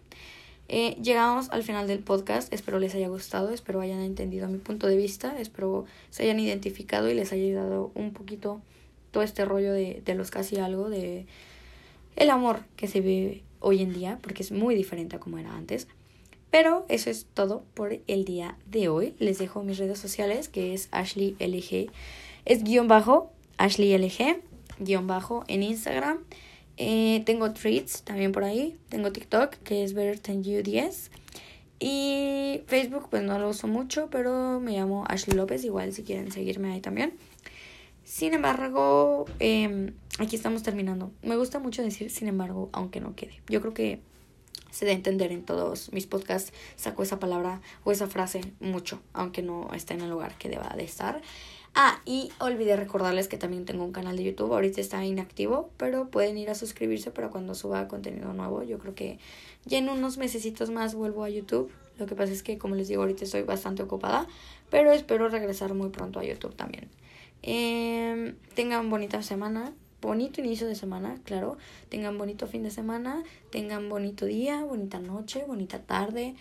Eh, 0.68 0.96
llegamos 1.00 1.48
al 1.50 1.62
final 1.62 1.86
del 1.86 2.00
podcast, 2.00 2.52
espero 2.52 2.78
les 2.78 2.94
haya 2.94 3.08
gustado, 3.08 3.50
espero 3.50 3.80
hayan 3.80 4.00
entendido 4.00 4.48
mi 4.48 4.58
punto 4.58 4.86
de 4.88 4.96
vista, 4.96 5.38
espero 5.38 5.84
se 6.10 6.24
hayan 6.24 6.40
identificado 6.40 7.08
y 7.08 7.14
les 7.14 7.32
haya 7.32 7.44
ayudado 7.44 7.92
un 7.94 8.12
poquito 8.12 8.60
todo 9.12 9.22
este 9.22 9.44
rollo 9.44 9.72
de, 9.72 10.02
de 10.04 10.14
los 10.14 10.30
casi 10.30 10.56
algo, 10.56 10.90
de 10.90 11.26
el 12.16 12.30
amor 12.30 12.60
que 12.76 12.88
se 12.88 13.00
vive 13.00 13.42
hoy 13.60 13.82
en 13.82 13.92
día, 13.92 14.18
porque 14.22 14.42
es 14.42 14.50
muy 14.50 14.74
diferente 14.74 15.16
a 15.16 15.20
como 15.20 15.38
era 15.38 15.54
antes. 15.54 15.86
Pero 16.50 16.86
eso 16.88 17.10
es 17.10 17.26
todo 17.34 17.64
por 17.74 17.98
el 18.06 18.24
día 18.24 18.56
de 18.66 18.88
hoy. 18.88 19.14
Les 19.18 19.38
dejo 19.38 19.62
mis 19.62 19.78
redes 19.78 19.98
sociales, 19.98 20.48
que 20.48 20.74
es 20.74 20.88
Ashley 20.92 21.36
LG, 21.38 21.90
es 22.44 22.62
guion 22.62 22.88
bajo, 22.88 23.32
Ashley 23.58 23.96
LG, 23.96 24.40
guion 24.78 25.06
bajo 25.06 25.44
en 25.48 25.62
Instagram. 25.62 26.18
Eh, 26.76 27.22
tengo 27.24 27.52
tweets 27.52 28.02
también 28.02 28.32
por 28.32 28.44
ahí. 28.44 28.76
Tengo 28.88 29.12
TikTok, 29.12 29.54
que 29.56 29.82
es 29.82 29.94
Better 29.94 30.18
Than 30.18 30.44
You 30.44 30.62
10. 30.62 31.10
Y 31.78 32.62
Facebook, 32.66 33.08
pues 33.10 33.22
no 33.22 33.38
lo 33.38 33.50
uso 33.50 33.66
mucho, 33.66 34.08
pero 34.10 34.60
me 34.60 34.72
llamo 34.72 35.04
Ashley 35.08 35.36
López. 35.36 35.64
Igual 35.64 35.92
si 35.92 36.02
quieren 36.04 36.30
seguirme 36.30 36.72
ahí 36.72 36.80
también. 36.80 37.14
Sin 38.04 38.34
embargo, 38.34 39.26
em, 39.40 39.94
aquí 40.18 40.36
estamos 40.36 40.62
terminando. 40.62 41.10
Me 41.22 41.36
gusta 41.36 41.58
mucho 41.58 41.82
decir 41.82 42.10
sin 42.10 42.28
embargo, 42.28 42.70
aunque 42.72 43.00
no 43.00 43.16
quede. 43.16 43.42
Yo 43.48 43.60
creo 43.60 43.74
que 43.74 44.00
se 44.76 44.84
da 44.84 44.90
a 44.90 44.94
entender 44.94 45.32
en 45.32 45.42
todos 45.42 45.90
mis 45.94 46.06
podcasts. 46.06 46.52
Saco 46.76 47.02
esa 47.02 47.18
palabra 47.18 47.62
o 47.82 47.92
esa 47.92 48.08
frase 48.08 48.42
mucho, 48.60 49.00
aunque 49.14 49.40
no 49.40 49.70
esté 49.72 49.94
en 49.94 50.02
el 50.02 50.10
lugar 50.10 50.36
que 50.36 50.50
deba 50.50 50.68
de 50.76 50.84
estar. 50.84 51.22
Ah, 51.74 52.02
y 52.04 52.30
olvidé 52.40 52.76
recordarles 52.76 53.26
que 53.26 53.38
también 53.38 53.64
tengo 53.64 53.84
un 53.84 53.92
canal 53.92 54.18
de 54.18 54.24
YouTube. 54.24 54.52
Ahorita 54.52 54.82
está 54.82 55.02
inactivo, 55.02 55.70
pero 55.78 56.10
pueden 56.10 56.36
ir 56.36 56.50
a 56.50 56.54
suscribirse 56.54 57.10
para 57.10 57.30
cuando 57.30 57.54
suba 57.54 57.88
contenido 57.88 58.34
nuevo. 58.34 58.62
Yo 58.64 58.78
creo 58.78 58.94
que 58.94 59.18
ya 59.64 59.78
en 59.78 59.88
unos 59.88 60.18
mesecitos 60.18 60.68
más 60.68 60.94
vuelvo 60.94 61.24
a 61.24 61.30
YouTube. 61.30 61.72
Lo 61.98 62.04
que 62.04 62.14
pasa 62.14 62.34
es 62.34 62.42
que, 62.42 62.58
como 62.58 62.74
les 62.74 62.88
digo, 62.88 63.00
ahorita 63.00 63.24
estoy 63.24 63.44
bastante 63.44 63.82
ocupada, 63.82 64.26
pero 64.68 64.92
espero 64.92 65.30
regresar 65.30 65.72
muy 65.72 65.88
pronto 65.88 66.20
a 66.20 66.24
YouTube 66.24 66.54
también. 66.54 66.90
Eh, 67.42 68.34
tengan 68.54 68.90
bonita 68.90 69.22
semana, 69.22 69.72
bonito 70.00 70.40
inicio 70.40 70.66
de 70.66 70.74
semana, 70.74 71.18
claro. 71.24 71.56
Tengan 71.88 72.18
bonito 72.18 72.46
fin 72.46 72.62
de 72.62 72.70
semana, 72.70 73.22
tengan 73.50 73.88
bonito 73.88 74.26
día, 74.26 74.64
bonita 74.64 74.98
noche, 74.98 75.44
bonita 75.46 75.80
tarde. 75.80 76.34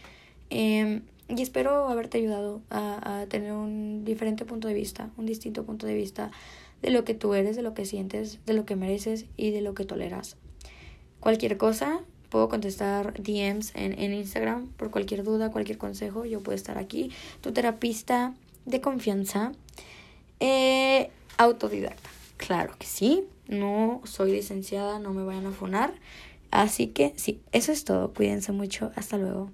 Eh, 0.50 1.02
y 1.28 1.42
espero 1.42 1.90
haberte 1.90 2.20
ayudado 2.20 2.62
a, 2.70 3.22
a, 3.22 3.26
tener 3.26 3.52
un 3.54 4.06
diferente 4.06 4.46
punto 4.46 4.68
de 4.68 4.76
vista, 4.76 5.10
un 5.18 5.26
distinto 5.26 5.64
punto 5.64 5.88
de 5.88 5.96
vista 5.96 6.32
de 6.82 6.92
lo 6.92 7.04
que 7.04 7.16
tú 7.16 7.34
eres, 7.34 7.56
de 7.56 7.64
lo 7.64 7.74
que 7.74 7.86
sientes, 7.86 8.40
de 8.46 8.54
lo 8.54 8.66
que 8.66 8.76
mereces 8.76 9.26
y 9.36 9.50
de 9.50 9.62
lo 9.62 9.74
que 9.74 9.86
toleras. 9.86 10.38
Cualquier 11.20 11.58
cosa, 11.58 12.02
puedo 12.30 12.50
contestar 12.50 13.14
DMs 13.20 13.72
en, 13.76 13.98
en 13.98 14.14
Instagram 14.14 14.68
por 14.74 14.92
cualquier 14.92 15.24
duda, 15.24 15.52
cualquier 15.52 15.80
consejo, 15.80 16.26
yo 16.26 16.42
puedo 16.42 16.56
estar 16.56 16.78
aquí. 16.78 17.12
Tu 17.42 17.52
terapista 17.54 18.36
de 18.66 18.82
confianza, 18.82 19.52
eh, 20.40 21.10
autodidacta. 21.38 22.10
Claro 22.38 22.76
que 22.78 22.86
sí, 22.86 23.24
no 23.48 24.02
soy 24.06 24.32
licenciada, 24.32 25.00
no 25.00 25.14
me 25.14 25.24
vayan 25.24 25.46
a 25.46 25.52
funar. 25.52 25.94
Así 26.52 26.88
que 26.88 27.14
sí, 27.18 27.42
eso 27.52 27.72
es 27.72 27.84
todo. 27.84 28.14
Cuídense 28.14 28.52
mucho. 28.52 28.92
Hasta 28.96 29.18
luego. 29.18 29.52